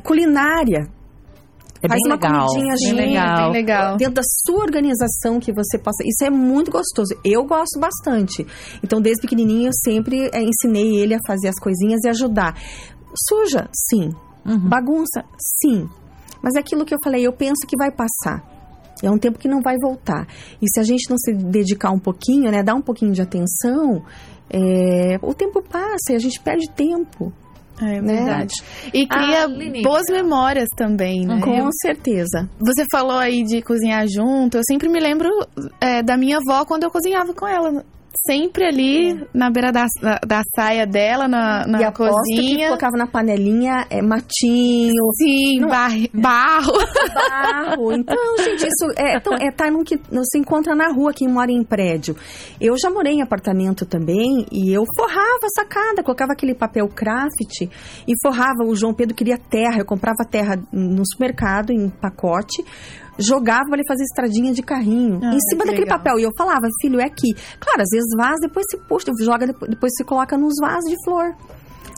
culinária. 0.03 0.89
É 1.81 1.87
Faz 1.87 1.99
bem 2.01 2.11
uma 2.11 2.15
legal. 2.15 2.47
comidinha 2.47 2.75
bem 2.81 2.93
legal. 2.93 3.51
Bem 3.51 3.61
legal. 3.61 3.97
Dentro 3.97 4.13
da 4.13 4.21
sua 4.23 4.59
organização 4.59 5.39
que 5.39 5.51
você 5.51 5.77
possa. 5.77 6.01
Isso 6.05 6.23
é 6.23 6.29
muito 6.29 6.71
gostoso. 6.71 7.13
Eu 7.25 7.43
gosto 7.43 7.77
bastante. 7.77 8.47
Então, 8.81 9.01
desde 9.01 9.21
pequenininho, 9.21 9.67
eu 9.67 9.73
sempre 9.83 10.29
é, 10.33 10.41
ensinei 10.41 10.95
ele 10.95 11.13
a 11.13 11.19
fazer 11.27 11.49
as 11.49 11.59
coisinhas 11.59 12.01
e 12.05 12.07
ajudar. 12.07 12.57
Suja? 13.27 13.67
Sim. 13.89 14.11
Uhum. 14.45 14.69
Bagunça? 14.69 15.25
Sim. 15.61 15.89
Mas 16.41 16.55
é 16.55 16.59
aquilo 16.59 16.85
que 16.85 16.93
eu 16.93 16.99
falei, 17.03 17.27
eu 17.27 17.33
penso 17.33 17.67
que 17.67 17.77
vai 17.77 17.91
passar. 17.91 18.53
É 19.01 19.11
um 19.11 19.17
tempo 19.17 19.37
que 19.37 19.49
não 19.49 19.61
vai 19.61 19.75
voltar. 19.77 20.25
E 20.61 20.65
se 20.69 20.79
a 20.79 20.83
gente 20.83 21.09
não 21.09 21.17
se 21.17 21.33
dedicar 21.33 21.91
um 21.91 21.99
pouquinho, 21.99 22.49
né, 22.49 22.63
dar 22.63 22.75
um 22.75 22.81
pouquinho 22.81 23.11
de 23.11 23.21
atenção, 23.21 24.01
é, 24.53 25.17
o 25.21 25.33
tempo 25.33 25.61
passa 25.61 26.11
e 26.11 26.15
a 26.15 26.19
gente 26.19 26.39
perde 26.39 26.69
tempo. 26.71 27.33
É 27.81 27.99
Né? 27.99 28.15
verdade. 28.17 28.53
E 28.93 29.07
cria 29.07 29.43
Ah, 29.43 29.47
Lini. 29.47 29.81
boas 29.81 30.03
memórias 30.09 30.67
também, 30.77 31.25
né? 31.25 31.41
Com 31.41 31.69
certeza. 31.81 32.47
Você 32.59 32.85
falou 32.91 33.17
aí 33.17 33.43
de 33.43 33.63
cozinhar 33.63 34.05
junto. 34.07 34.57
Eu 34.57 34.61
sempre 34.69 34.87
me 34.87 34.99
lembro 34.99 35.27
é, 35.81 36.03
da 36.03 36.15
minha 36.15 36.37
avó 36.37 36.63
quando 36.65 36.83
eu 36.83 36.91
cozinhava 36.91 37.33
com 37.33 37.47
ela. 37.47 37.83
Sempre 38.25 38.65
ali 38.65 39.27
na 39.33 39.49
beira 39.49 39.71
da, 39.71 39.85
da, 40.01 40.19
da 40.25 40.41
saia 40.55 40.85
dela, 40.85 41.27
na, 41.27 41.65
na 41.65 41.81
e 41.81 41.91
cozinha. 41.91 42.67
colocava 42.67 42.95
na 42.95 43.07
panelinha 43.07 43.85
é, 43.89 44.01
matinho, 44.01 45.03
Sim, 45.17 45.61
bar- 45.67 45.91
barro. 46.13 46.73
barro. 47.13 47.91
Então, 47.93 48.37
gente, 48.37 48.67
isso 48.67 48.93
é, 48.97 49.17
então, 49.17 49.33
é 49.33 49.51
tá 49.51 49.69
no 49.71 49.83
que 49.83 49.97
se 49.97 50.37
encontra 50.37 50.75
na 50.75 50.91
rua 50.93 51.11
quem 51.13 51.27
mora 51.27 51.51
em 51.51 51.63
prédio. 51.63 52.15
Eu 52.61 52.75
já 52.77 52.89
morei 52.89 53.13
em 53.13 53.21
apartamento 53.21 53.85
também 53.85 54.45
e 54.51 54.71
eu 54.71 54.83
forrava 54.95 55.45
a 55.45 55.61
sacada, 55.61 56.03
colocava 56.03 56.33
aquele 56.33 56.53
papel 56.53 56.87
craft 56.87 57.61
e 57.61 58.13
forrava. 58.21 58.63
O 58.65 58.75
João 58.75 58.93
Pedro 58.93 59.15
queria 59.15 59.37
terra, 59.37 59.79
eu 59.79 59.85
comprava 59.85 60.23
terra 60.29 60.55
no 60.71 61.03
supermercado 61.05 61.71
em 61.71 61.89
pacote. 61.89 62.63
Jogava 63.17 63.69
ele 63.73 63.83
fazer 63.87 64.03
estradinha 64.03 64.51
de 64.53 64.61
carrinho 64.63 65.19
Ah, 65.23 65.33
em 65.35 65.39
cima 65.49 65.61
que 65.61 65.67
daquele 65.69 65.81
legal. 65.85 65.97
papel. 65.99 66.19
E 66.19 66.23
eu 66.23 66.31
falava, 66.37 66.67
filho, 66.81 66.99
é 66.99 67.05
aqui. 67.05 67.33
Claro, 67.59 67.81
às 67.81 67.89
vezes 67.91 68.09
vaza, 68.17 68.39
depois 68.41 68.65
se 68.69 68.77
puxa, 68.87 69.05
joga, 69.21 69.47
depois, 69.47 69.69
depois 69.69 69.91
se 69.95 70.03
coloca 70.03 70.37
nos 70.37 70.53
vasos 70.59 70.89
de 70.89 70.95
flor. 71.05 71.35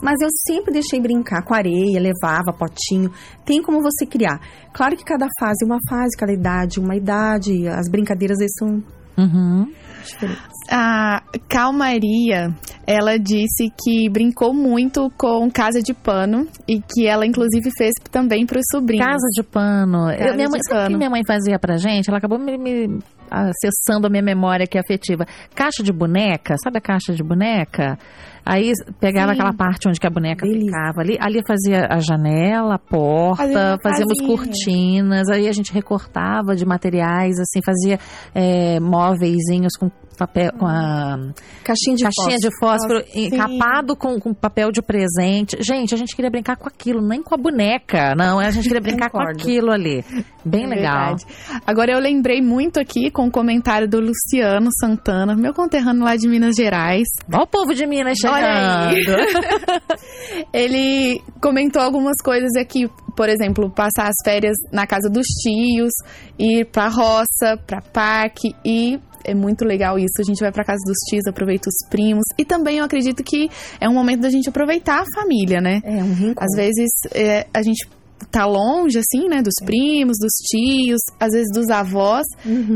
Mas 0.02 0.20
eu 0.20 0.28
sempre 0.46 0.74
deixei 0.74 1.00
brincar 1.00 1.42
com 1.42 1.54
areia, 1.54 1.98
levava 1.98 2.52
potinho. 2.52 3.10
Tem 3.46 3.62
como 3.62 3.80
você 3.80 4.04
criar. 4.04 4.38
Claro 4.74 4.94
que 4.94 5.02
cada 5.02 5.26
fase 5.40 5.64
é 5.64 5.66
uma 5.66 5.78
fase, 5.88 6.14
cada 6.18 6.32
idade 6.34 6.78
uma 6.78 6.94
idade. 6.94 7.66
As 7.66 7.88
brincadeiras 7.90 8.36
aí 8.38 8.48
são 8.58 8.82
Uhum. 9.18 9.66
A 10.70 11.22
Calmaria, 11.48 12.54
ela 12.86 13.18
disse 13.18 13.70
que 13.82 14.08
brincou 14.10 14.52
muito 14.54 15.10
com 15.16 15.50
casa 15.50 15.80
de 15.80 15.92
pano 15.94 16.46
e 16.66 16.80
que 16.80 17.06
ela, 17.06 17.26
inclusive, 17.26 17.70
fez 17.76 17.92
também 18.10 18.44
para 18.46 18.58
os 18.58 18.64
sobrinhos. 18.70 19.04
Casa 19.06 19.26
de 19.34 19.42
pano. 19.42 20.06
Casa 20.08 20.28
Eu- 20.30 20.34
minha 20.34 20.48
mãe, 20.48 20.60
de 20.60 20.68
sabe 20.68 20.84
o 20.84 20.88
que 20.88 20.96
minha 20.96 21.10
mãe 21.10 21.22
fazia 21.26 21.58
pra 21.58 21.76
gente? 21.76 22.08
Ela 22.08 22.18
acabou 22.18 22.38
me, 22.38 22.56
me 22.58 22.98
acessando 23.30 24.06
a 24.06 24.10
minha 24.10 24.22
memória 24.22 24.64
aqui 24.64 24.78
afetiva. 24.78 25.24
Caixa 25.54 25.82
de 25.82 25.92
boneca, 25.92 26.54
sabe 26.62 26.78
a 26.78 26.80
caixa 26.80 27.12
de 27.14 27.22
boneca? 27.22 27.98
Aí 28.46 28.70
pegava 29.00 29.32
Sim. 29.32 29.40
aquela 29.40 29.52
parte 29.52 29.88
onde 29.88 29.98
a 30.02 30.10
boneca 30.10 30.46
Delícia. 30.46 30.66
ficava 30.66 31.00
ali. 31.00 31.16
Ali 31.20 31.40
fazia 31.46 31.86
a 31.90 31.98
janela, 31.98 32.76
a 32.76 32.78
porta, 32.78 33.42
Fazia 33.42 33.78
fazíamos 33.82 34.18
casinha. 34.18 34.36
cortinas. 34.36 35.28
Aí 35.28 35.48
a 35.48 35.52
gente 35.52 35.72
recortava 35.72 36.54
de 36.54 36.64
materiais, 36.64 37.34
assim, 37.40 37.60
fazia 37.64 37.98
é, 38.34 38.78
móveizinhos 38.78 39.72
com 39.78 39.90
papel, 40.18 40.50
com 40.58 40.66
a 40.66 41.18
Caixinha 41.62 41.94
de 41.96 42.02
caixinha 42.04 42.38
fósforo. 42.38 42.40
de 42.40 42.58
fósforo 42.58 43.04
encapado 43.14 43.94
com, 43.94 44.18
com 44.18 44.32
papel 44.32 44.70
de 44.72 44.80
presente. 44.80 45.58
Gente, 45.60 45.92
a 45.94 45.98
gente 45.98 46.16
queria 46.16 46.30
brincar 46.30 46.56
com 46.56 46.66
aquilo, 46.66 47.06
nem 47.06 47.22
com 47.22 47.34
a 47.34 47.36
boneca, 47.38 48.14
não. 48.16 48.38
A 48.38 48.50
gente 48.50 48.62
queria 48.66 48.80
brincar 48.80 49.10
com 49.10 49.20
aquilo 49.20 49.70
ali. 49.70 50.02
Bem 50.42 50.64
É 50.64 50.66
legal. 50.68 51.16
verdade. 51.16 51.26
Agora 51.66 51.92
eu 51.92 51.98
lembrei 51.98 52.40
muito 52.40 52.80
aqui 52.80 53.10
com 53.10 53.26
o 53.26 53.30
comentário 53.30 53.86
do 53.86 54.00
Luciano 54.00 54.68
Santana, 54.80 55.34
meu 55.36 55.52
conterrâneo 55.52 56.02
lá 56.04 56.16
de 56.16 56.26
Minas 56.28 56.54
Gerais. 56.56 57.06
Olha 57.30 57.42
o 57.42 57.46
povo 57.46 57.74
de 57.74 57.86
Minas 57.86 58.16
chegando. 58.16 58.35
Ele 60.52 61.20
comentou 61.40 61.82
algumas 61.82 62.16
coisas 62.22 62.50
aqui, 62.58 62.88
por 63.16 63.28
exemplo, 63.28 63.70
passar 63.70 64.08
as 64.08 64.16
férias 64.24 64.56
na 64.72 64.86
casa 64.86 65.08
dos 65.08 65.26
tios, 65.26 65.92
ir 66.38 66.66
pra 66.66 66.88
roça, 66.88 67.56
pra 67.66 67.80
parque 67.80 68.54
e 68.64 68.98
é 69.24 69.34
muito 69.34 69.64
legal 69.64 69.98
isso. 69.98 70.20
A 70.20 70.22
gente 70.22 70.40
vai 70.40 70.52
pra 70.52 70.64
casa 70.64 70.80
dos 70.86 70.96
tios, 71.08 71.26
aproveita 71.26 71.68
os 71.68 71.88
primos 71.90 72.24
e 72.38 72.44
também 72.44 72.78
eu 72.78 72.84
acredito 72.84 73.24
que 73.24 73.50
é 73.80 73.88
um 73.88 73.94
momento 73.94 74.20
da 74.20 74.30
gente 74.30 74.48
aproveitar 74.48 75.02
a 75.02 75.04
família, 75.14 75.60
né? 75.60 75.80
É 75.84 76.02
um 76.02 76.14
reencontro. 76.14 76.44
Às 76.44 76.56
vezes 76.56 76.90
é, 77.12 77.46
a 77.52 77.62
gente 77.62 77.88
tá 78.30 78.44
longe, 78.46 78.98
assim, 78.98 79.28
né? 79.28 79.42
Dos 79.42 79.54
primos, 79.64 80.16
dos 80.18 80.32
tios, 80.48 81.00
às 81.20 81.32
vezes 81.32 81.48
dos 81.54 81.68
avós. 81.70 82.24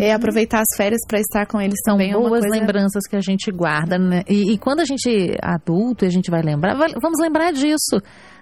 É 0.00 0.12
aproveitar 0.12 0.60
as 0.60 0.76
férias 0.76 1.00
pra 1.08 1.18
estar 1.20 1.46
com 1.46 1.60
eles 1.60 1.78
São 1.84 1.94
também. 1.94 2.12
é 2.12 2.16
uma 2.16 2.28
boas 2.28 2.40
coisa- 2.42 2.56
lembranças 2.58 3.02
que 3.08 3.16
a 3.16 3.20
gente 3.20 3.50
guarda, 3.50 3.98
né? 3.98 4.22
E, 4.28 4.52
e 4.52 4.58
quando 4.58 4.80
a 4.80 4.84
gente 4.84 5.08
é 5.08 5.36
adulto 5.42 6.04
e 6.04 6.08
a 6.08 6.10
gente 6.10 6.30
vai 6.30 6.42
lembrar, 6.42 6.74
vai- 6.76 6.92
vamos 7.00 7.20
lembrar 7.20 7.52
disso. 7.52 8.00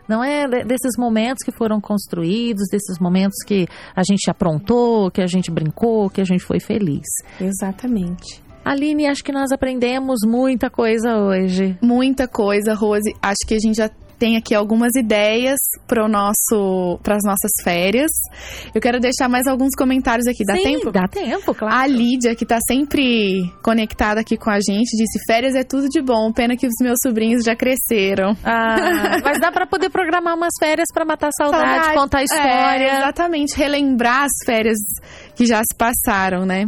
Não 0.09 0.25
é 0.25 0.47
de- 0.49 0.65
desses 0.65 0.97
momentos 0.99 1.45
que 1.45 1.53
foram 1.53 1.81
construídos, 1.81 2.65
desses 2.71 2.99
momentos 2.99 3.37
que 3.47 3.67
a 3.95 4.03
gente 4.03 4.31
aprontou, 4.31 5.11
que 5.11 5.21
a 5.21 5.27
gente 5.27 5.51
brincou, 5.51 6.09
que 6.09 6.21
a 6.21 6.25
gente 6.25 6.43
foi 6.43 6.59
feliz. 6.61 7.05
Exatamente. 7.41 8.43
Aline, 8.65 9.07
acho 9.07 9.25
que 9.25 9.33
nós 9.33 9.51
aprendemos 9.51 10.21
muita 10.27 10.69
coisa 10.71 11.17
hoje. 11.17 11.77
Muita 11.83 12.27
coisa, 12.29 12.75
Rose. 12.75 13.15
Acho 13.23 13.47
que 13.47 13.55
a 13.55 13.59
gente 13.59 13.77
já 13.77 13.91
tem 14.19 14.37
aqui 14.37 14.55
algumas 14.55 14.95
ideias 14.97 15.59
para 15.87 16.07
nosso, 16.09 16.99
para 17.03 17.17
as 17.17 17.23
nossas 17.25 17.51
férias. 17.63 18.11
Eu 18.75 18.81
quero 18.81 18.99
deixar 19.01 19.29
mais 19.29 19.47
alguns 19.47 19.75
comentários 19.77 20.27
aqui. 20.27 20.45
Dá 20.45 20.55
Sim, 20.55 20.63
tempo? 20.63 20.91
Dá 20.91 21.07
tempo, 21.09 21.55
claro. 21.55 21.75
A 21.75 21.87
Lídia, 21.87 22.35
que 22.35 22.45
tá 22.45 22.59
sempre 22.67 23.43
conectada 23.63 24.21
aqui 24.21 24.37
com 24.37 24.51
a 24.51 24.59
gente, 24.61 24.97
disse: 24.97 25.19
férias 25.27 25.55
é 25.55 25.63
tudo 25.63 25.89
de 25.89 26.01
bom, 26.03 26.33
pena 26.33 26.57
que 26.57 26.67
os 26.67 26.75
meus 26.81 26.99
sobrinhos 27.03 27.45
já 27.45 27.55
cresceram. 27.55 28.37
Ah, 28.45 29.19
mas 29.25 29.39
dá 29.41 29.51
pra 29.53 29.67
poder 29.67 29.91
programar 29.91 30.35
umas 30.35 30.53
férias 30.59 30.87
pra 30.93 31.05
matar 31.05 31.29
a 31.29 31.33
saudade, 31.33 31.95
contar 31.95 32.19
a 32.19 32.21
É, 32.23 32.25
história. 32.25 32.97
exatamente, 32.99 33.57
relembrar 33.57 34.25
as 34.25 34.33
férias 34.45 34.79
que 35.35 35.47
já 35.47 35.59
se 35.59 35.77
passaram, 35.77 36.45
né? 36.45 36.65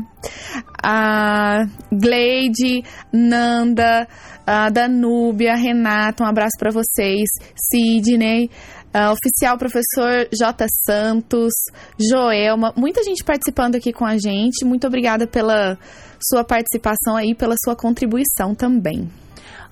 A 0.83 1.65
Gleide, 1.93 2.83
Nanda, 3.13 4.07
a 4.47 4.69
Danúbia, 4.69 5.55
Renata, 5.55 6.25
um 6.25 6.27
abraço 6.27 6.57
pra 6.59 6.71
vocês. 6.71 7.29
Sidney, 7.55 8.51
a 8.93 9.13
oficial 9.13 9.57
professor 9.57 10.29
J. 10.33 10.67
Santos, 10.85 11.53
Joelma, 11.99 12.73
muita 12.77 13.03
gente 13.03 13.23
participando 13.25 13.77
aqui 13.77 13.93
com 13.93 14.05
a 14.05 14.17
gente. 14.17 14.65
Muito 14.65 14.87
obrigada 14.87 15.27
pela 15.27 15.79
sua 16.21 16.45
participação 16.45 17.17
aí, 17.17 17.35
pela 17.35 17.55
sua 17.65 17.77
contribuição 17.77 18.55
também. 18.55 19.09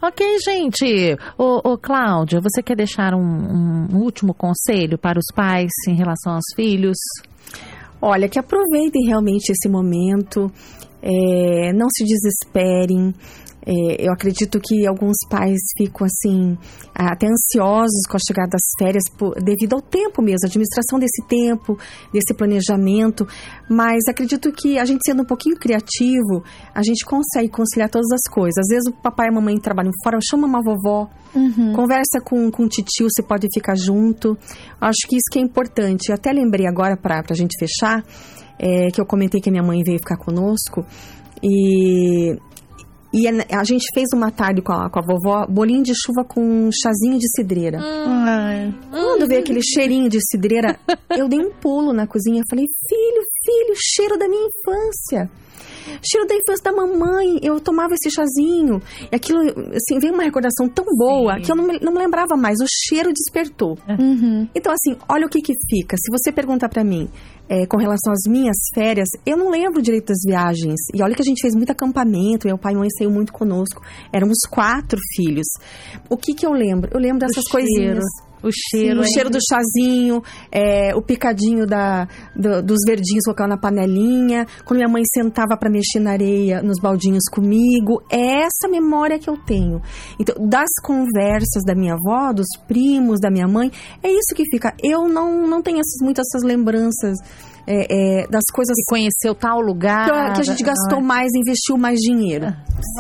Ok, 0.00 0.24
gente. 0.38 1.16
Ô, 1.36 1.72
ô 1.72 1.76
Cláudia, 1.76 2.40
você 2.40 2.62
quer 2.62 2.76
deixar 2.76 3.14
um, 3.14 3.88
um 3.90 3.96
último 3.98 4.32
conselho 4.32 4.96
para 4.96 5.18
os 5.18 5.26
pais 5.34 5.70
em 5.88 5.94
relação 5.94 6.34
aos 6.34 6.44
filhos? 6.54 6.96
Olha, 8.00 8.28
que 8.28 8.38
aproveitem 8.38 9.06
realmente 9.06 9.50
esse 9.50 9.68
momento, 9.68 10.48
é, 11.02 11.72
não 11.72 11.88
se 11.90 12.04
desesperem. 12.04 13.14
É, 13.70 14.06
eu 14.06 14.12
acredito 14.14 14.58
que 14.58 14.86
alguns 14.86 15.16
pais 15.28 15.58
ficam 15.76 16.06
assim, 16.06 16.56
até 16.94 17.26
ansiosos 17.26 18.06
com 18.08 18.16
a 18.16 18.20
chegada 18.26 18.48
das 18.52 18.62
férias, 18.78 19.02
por- 19.18 19.34
devido 19.42 19.74
ao 19.74 19.82
tempo 19.82 20.22
mesmo, 20.22 20.38
a 20.44 20.46
administração 20.46 20.98
desse 20.98 21.22
tempo, 21.28 21.76
desse 22.10 22.32
planejamento. 22.32 23.26
Mas 23.68 23.98
acredito 24.08 24.50
que 24.52 24.78
a 24.78 24.86
gente 24.86 25.00
sendo 25.04 25.22
um 25.22 25.26
pouquinho 25.26 25.56
criativo, 25.56 26.42
a 26.74 26.82
gente 26.82 27.04
consegue 27.04 27.50
conciliar 27.50 27.90
todas 27.90 28.10
as 28.10 28.32
coisas. 28.32 28.56
Às 28.58 28.68
vezes 28.68 28.88
o 28.90 29.02
papai 29.02 29.26
e 29.26 29.30
a 29.30 29.34
mamãe 29.34 29.56
trabalham 29.60 29.92
fora, 30.02 30.18
chama 30.22 30.46
uma 30.46 30.62
vovó, 30.62 31.10
Conversa 31.74 32.20
com, 32.24 32.50
com 32.50 32.62
o 32.62 32.68
titio, 32.68 33.06
você 33.10 33.22
pode 33.22 33.48
ficar 33.52 33.76
junto. 33.76 34.34
Acho 34.80 35.06
que 35.06 35.16
isso 35.16 35.28
que 35.30 35.38
é 35.38 35.42
importante. 35.42 36.08
Eu 36.08 36.14
até 36.14 36.32
lembrei 36.32 36.66
agora, 36.66 36.96
para 36.96 37.22
a 37.28 37.34
gente 37.34 37.52
fechar, 37.58 38.02
é, 38.58 38.90
que 38.90 39.00
eu 39.00 39.06
comentei 39.06 39.40
que 39.40 39.48
a 39.48 39.52
minha 39.52 39.62
mãe 39.64 39.82
veio 39.82 39.98
ficar 39.98 40.16
conosco. 40.16 40.84
E 41.42 42.36
E 43.12 43.26
a, 43.26 43.60
a 43.60 43.64
gente 43.64 43.86
fez 43.94 44.08
uma 44.12 44.30
tarde 44.30 44.60
com 44.60 44.72
a, 44.72 44.90
com 44.90 44.98
a 44.98 45.02
vovó, 45.02 45.46
bolinho 45.46 45.82
de 45.82 45.94
chuva 45.94 46.24
com 46.24 46.40
um 46.42 46.70
chazinho 46.70 47.18
de 47.18 47.26
cidreira. 47.34 47.78
Ai. 47.80 48.74
Quando 48.90 49.26
veio 49.26 49.40
aquele 49.40 49.62
cheirinho 49.62 50.08
de 50.10 50.18
cidreira, 50.20 50.78
eu 51.16 51.26
dei 51.28 51.38
um 51.38 51.50
pulo 51.50 51.92
na 51.92 52.06
cozinha. 52.06 52.42
Falei, 52.50 52.66
filho, 52.88 53.22
filho, 53.44 53.74
cheiro 53.76 54.18
da 54.18 54.28
minha 54.28 54.46
infância. 54.46 55.30
Cheiro 56.02 56.26
da 56.26 56.34
infância 56.34 56.64
da 56.64 56.72
mamãe. 56.72 57.38
Eu 57.42 57.60
tomava 57.60 57.94
esse 57.94 58.10
chazinho. 58.10 58.80
E 59.10 59.14
aquilo, 59.14 59.40
assim, 59.40 59.98
veio 60.00 60.14
uma 60.14 60.22
recordação 60.22 60.68
tão 60.68 60.84
boa 60.96 61.36
Sim. 61.36 61.42
que 61.42 61.52
eu 61.52 61.56
não 61.56 61.66
me, 61.66 61.78
não 61.80 61.92
me 61.92 61.98
lembrava 61.98 62.36
mais. 62.36 62.58
O 62.60 62.66
cheiro 62.66 63.12
despertou. 63.12 63.76
Uhum. 63.88 64.48
Então, 64.54 64.72
assim, 64.72 64.96
olha 65.08 65.26
o 65.26 65.28
que 65.28 65.40
que 65.40 65.54
fica. 65.68 65.96
Se 65.96 66.10
você 66.10 66.32
perguntar 66.32 66.68
pra 66.68 66.84
mim 66.84 67.08
é, 67.48 67.66
com 67.66 67.78
relação 67.78 68.12
às 68.12 68.30
minhas 68.30 68.56
férias, 68.74 69.08
eu 69.24 69.36
não 69.36 69.50
lembro 69.50 69.80
direito 69.82 70.08
das 70.08 70.18
viagens. 70.26 70.80
E 70.94 71.02
olha 71.02 71.14
que 71.14 71.22
a 71.22 71.24
gente 71.24 71.40
fez 71.40 71.54
muito 71.54 71.70
acampamento, 71.70 72.46
meu 72.46 72.58
pai 72.58 72.74
e 72.74 72.76
mãe 72.76 72.88
saiu 72.90 73.10
muito 73.10 73.32
conosco. 73.32 73.82
Éramos 74.12 74.38
quatro 74.50 74.98
filhos. 75.14 75.46
O 76.08 76.16
que 76.16 76.34
que 76.34 76.46
eu 76.46 76.52
lembro? 76.52 76.90
Eu 76.92 77.00
lembro 77.00 77.20
dessas 77.20 77.44
O 78.42 78.50
cheiro, 78.52 78.52
Sim, 78.52 78.80
cheiro. 78.80 79.00
o 79.00 79.04
cheiro 79.04 79.30
do 79.30 79.38
chazinho, 79.40 80.22
é, 80.52 80.94
o 80.94 81.02
picadinho 81.02 81.66
da, 81.66 82.06
do- 82.36 82.62
dos 82.62 82.78
verdinhos 82.86 83.24
colocando 83.24 83.50
na 83.50 83.56
panelinha, 83.58 84.46
quando 84.64 84.78
minha 84.78 84.88
mãe 84.88 85.02
sentava 85.12 85.56
pra 85.58 85.68
mexer 85.70 85.98
na 86.00 86.12
areia, 86.12 86.62
nos 86.62 86.78
baldinhos 86.80 87.24
comigo. 87.30 88.02
É 88.10 88.42
essa 88.44 88.68
memória 88.70 89.18
que 89.18 89.28
eu 89.28 89.36
tenho. 89.36 89.80
Então, 90.20 90.34
das 90.46 90.68
conversas 90.82 91.64
da 91.66 91.74
minha 91.74 91.94
avó, 91.94 92.32
dos 92.32 92.46
primos, 92.66 93.18
da 93.20 93.30
minha 93.30 93.48
mãe, 93.48 93.70
é 94.02 94.10
isso 94.10 94.34
que 94.34 94.44
fica. 94.50 94.72
Eu 94.82 95.08
não, 95.08 95.46
não 95.46 95.60
tenho 95.62 95.78
essas, 95.80 96.00
muito 96.00 96.20
essas 96.20 96.42
lembranças 96.44 97.16
é, 97.66 98.22
é, 98.22 98.26
das 98.28 98.44
coisas 98.52 98.74
Que 98.76 98.84
conheceu 98.86 99.34
tal 99.34 99.60
lugar. 99.60 100.06
que, 100.28 100.34
que 100.36 100.40
a 100.40 100.44
gente 100.44 100.62
gastou 100.62 101.00
mais, 101.00 101.28
investiu 101.34 101.76
mais 101.76 101.98
dinheiro. 101.98 102.46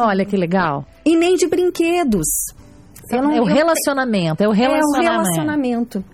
Olha 0.00 0.24
que 0.24 0.36
legal. 0.36 0.84
E 1.04 1.16
nem 1.16 1.36
de 1.36 1.46
brinquedos. 1.46 2.26
Eu 3.16 3.22
não- 3.22 3.32
é 3.32 3.40
o 3.40 3.44
relacionamento, 3.44 4.42
é 4.42 4.46
o 4.46 4.50
É 4.50 4.52
o 4.52 4.52
relacionamento. 4.52 5.12
relacionamento. 5.12 6.04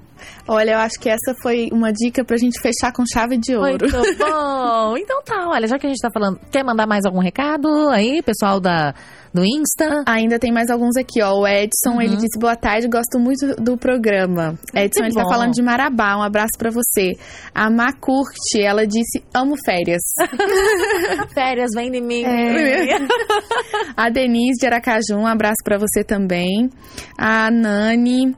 Olha, 0.49 0.73
eu 0.73 0.79
acho 0.79 0.99
que 0.99 1.09
essa 1.09 1.35
foi 1.43 1.69
uma 1.73 1.93
dica 1.93 2.25
pra 2.25 2.37
gente 2.37 2.59
fechar 2.61 2.93
com 2.93 3.05
chave 3.07 3.37
de 3.37 3.55
ouro. 3.55 3.69
Muito 3.71 3.87
bom. 4.19 4.97
Então 4.97 5.23
tá, 5.23 5.49
olha, 5.49 5.67
já 5.67 5.79
que 5.79 5.87
a 5.87 5.89
gente 5.91 6.01
tá 6.01 6.09
falando, 6.13 6.39
quer 6.51 6.65
mandar 6.65 6.87
mais 6.87 7.05
algum 7.05 7.19
recado 7.19 7.69
aí, 7.91 8.23
pessoal 8.23 8.59
da, 8.61 8.95
do 9.35 9.45
Insta? 9.45 10.05
Ainda 10.07 10.39
tem 10.39 10.53
mais 10.53 10.71
alguns 10.71 10.97
aqui, 10.97 11.21
ó. 11.21 11.33
O 11.41 11.47
Edson, 11.47 11.95
Uhum. 11.97 12.01
ele 12.01 12.17
disse 12.17 12.39
boa 12.39 12.55
tarde, 12.57 12.87
gosto 12.89 13.19
muito 13.19 13.57
do 13.61 13.77
programa. 13.77 14.57
Edson, 14.73 15.01
Que 15.01 15.07
ele 15.09 15.15
tá 15.15 15.23
bom. 15.25 15.29
falando 15.29 15.53
de 15.53 15.63
Marabá, 15.63 16.17
um 16.17 16.23
abraço 16.23 16.53
pra 16.57 16.71
você. 16.71 17.13
A 17.55 17.69
Má 17.69 17.93
curte, 17.93 18.63
ela 18.63 18.87
disse 18.87 19.23
amo 19.35 19.57
férias. 19.65 20.03
Férias, 21.35 21.71
vem 21.75 21.95
em 21.97 22.01
mim. 22.01 22.25
É. 22.25 22.97
A 23.97 24.09
Denise 24.09 24.61
de 24.61 24.67
Aracaju, 24.67 25.17
um 25.17 25.27
abraço 25.27 25.57
pra 25.65 25.79
você 25.79 26.05
também. 26.05 26.71
A 27.19 27.51
Nani, 27.51 28.35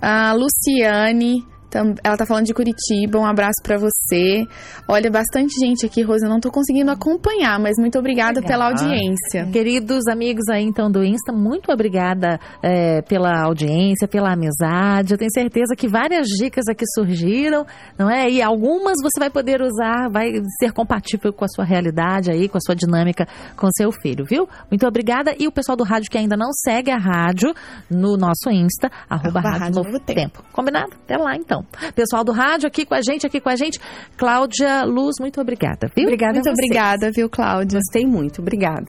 a 0.00 0.32
Luciane, 0.32 1.44
ela 2.02 2.16
tá 2.16 2.24
falando 2.24 2.46
de 2.46 2.54
Curitiba, 2.54 3.18
um 3.18 3.26
abraço 3.26 3.60
pra 3.62 3.76
você. 3.76 4.46
Olha, 4.86 5.10
bastante 5.10 5.54
gente 5.60 5.84
aqui, 5.84 6.02
Rosa, 6.02 6.26
eu 6.26 6.30
não 6.30 6.40
tô 6.40 6.50
conseguindo 6.50 6.90
acompanhar, 6.90 7.58
mas 7.58 7.76
muito 7.78 7.98
obrigada 7.98 8.40
Legal. 8.40 8.48
pela 8.48 8.66
audiência. 8.68 9.46
Queridos 9.52 10.06
amigos 10.06 10.48
aí 10.48 10.64
então 10.64 10.90
do 10.90 11.04
Insta, 11.04 11.32
muito 11.32 11.70
obrigada 11.70 12.40
é, 12.62 13.02
pela 13.02 13.42
audiência, 13.42 14.08
pela 14.08 14.32
amizade. 14.32 15.12
Eu 15.12 15.18
tenho 15.18 15.30
certeza 15.32 15.74
que 15.76 15.88
várias 15.88 16.26
dicas 16.26 16.64
aqui 16.68 16.84
surgiram, 16.94 17.66
não 17.98 18.10
é? 18.10 18.30
E 18.30 18.40
algumas 18.40 18.96
você 19.02 19.18
vai 19.18 19.30
poder 19.30 19.60
usar, 19.60 20.08
vai 20.10 20.30
ser 20.58 20.72
compatível 20.72 21.32
com 21.32 21.44
a 21.44 21.48
sua 21.48 21.64
realidade 21.64 22.30
aí, 22.30 22.48
com 22.48 22.56
a 22.56 22.60
sua 22.60 22.74
dinâmica 22.74 23.26
com 23.56 23.68
seu 23.76 23.90
filho, 23.92 24.24
viu? 24.24 24.48
Muito 24.70 24.86
obrigada. 24.86 25.34
E 25.38 25.46
o 25.46 25.52
pessoal 25.52 25.76
do 25.76 25.84
rádio 25.84 26.10
que 26.10 26.16
ainda 26.16 26.36
não 26.36 26.50
segue 26.52 26.90
a 26.90 26.98
rádio 26.98 27.52
no 27.90 28.16
nosso 28.16 28.50
Insta, 28.50 28.90
arroba, 29.08 29.38
Arroba 29.38 29.40
rádio 29.40 29.60
Rádio 29.60 29.82
Novo 29.82 29.88
Novo 29.88 30.00
tempo. 30.00 30.44
Combinado? 30.52 30.92
Até 31.04 31.16
lá 31.16 31.34
então. 31.36 31.57
Pessoal 31.94 32.24
do 32.24 32.32
rádio 32.32 32.66
aqui 32.66 32.84
com 32.84 32.94
a 32.94 33.00
gente, 33.02 33.26
aqui 33.26 33.40
com 33.40 33.48
a 33.48 33.56
gente. 33.56 33.78
Cláudia 34.16 34.84
Luz, 34.84 35.16
muito 35.20 35.40
obrigada, 35.40 35.90
viu? 35.94 36.04
Obrigada 36.04 36.34
Muito 36.34 36.50
obrigada, 36.50 37.10
viu, 37.10 37.28
Cláudia? 37.28 37.78
Gostei 37.78 38.06
muito. 38.06 38.40
Obrigada. 38.40 38.86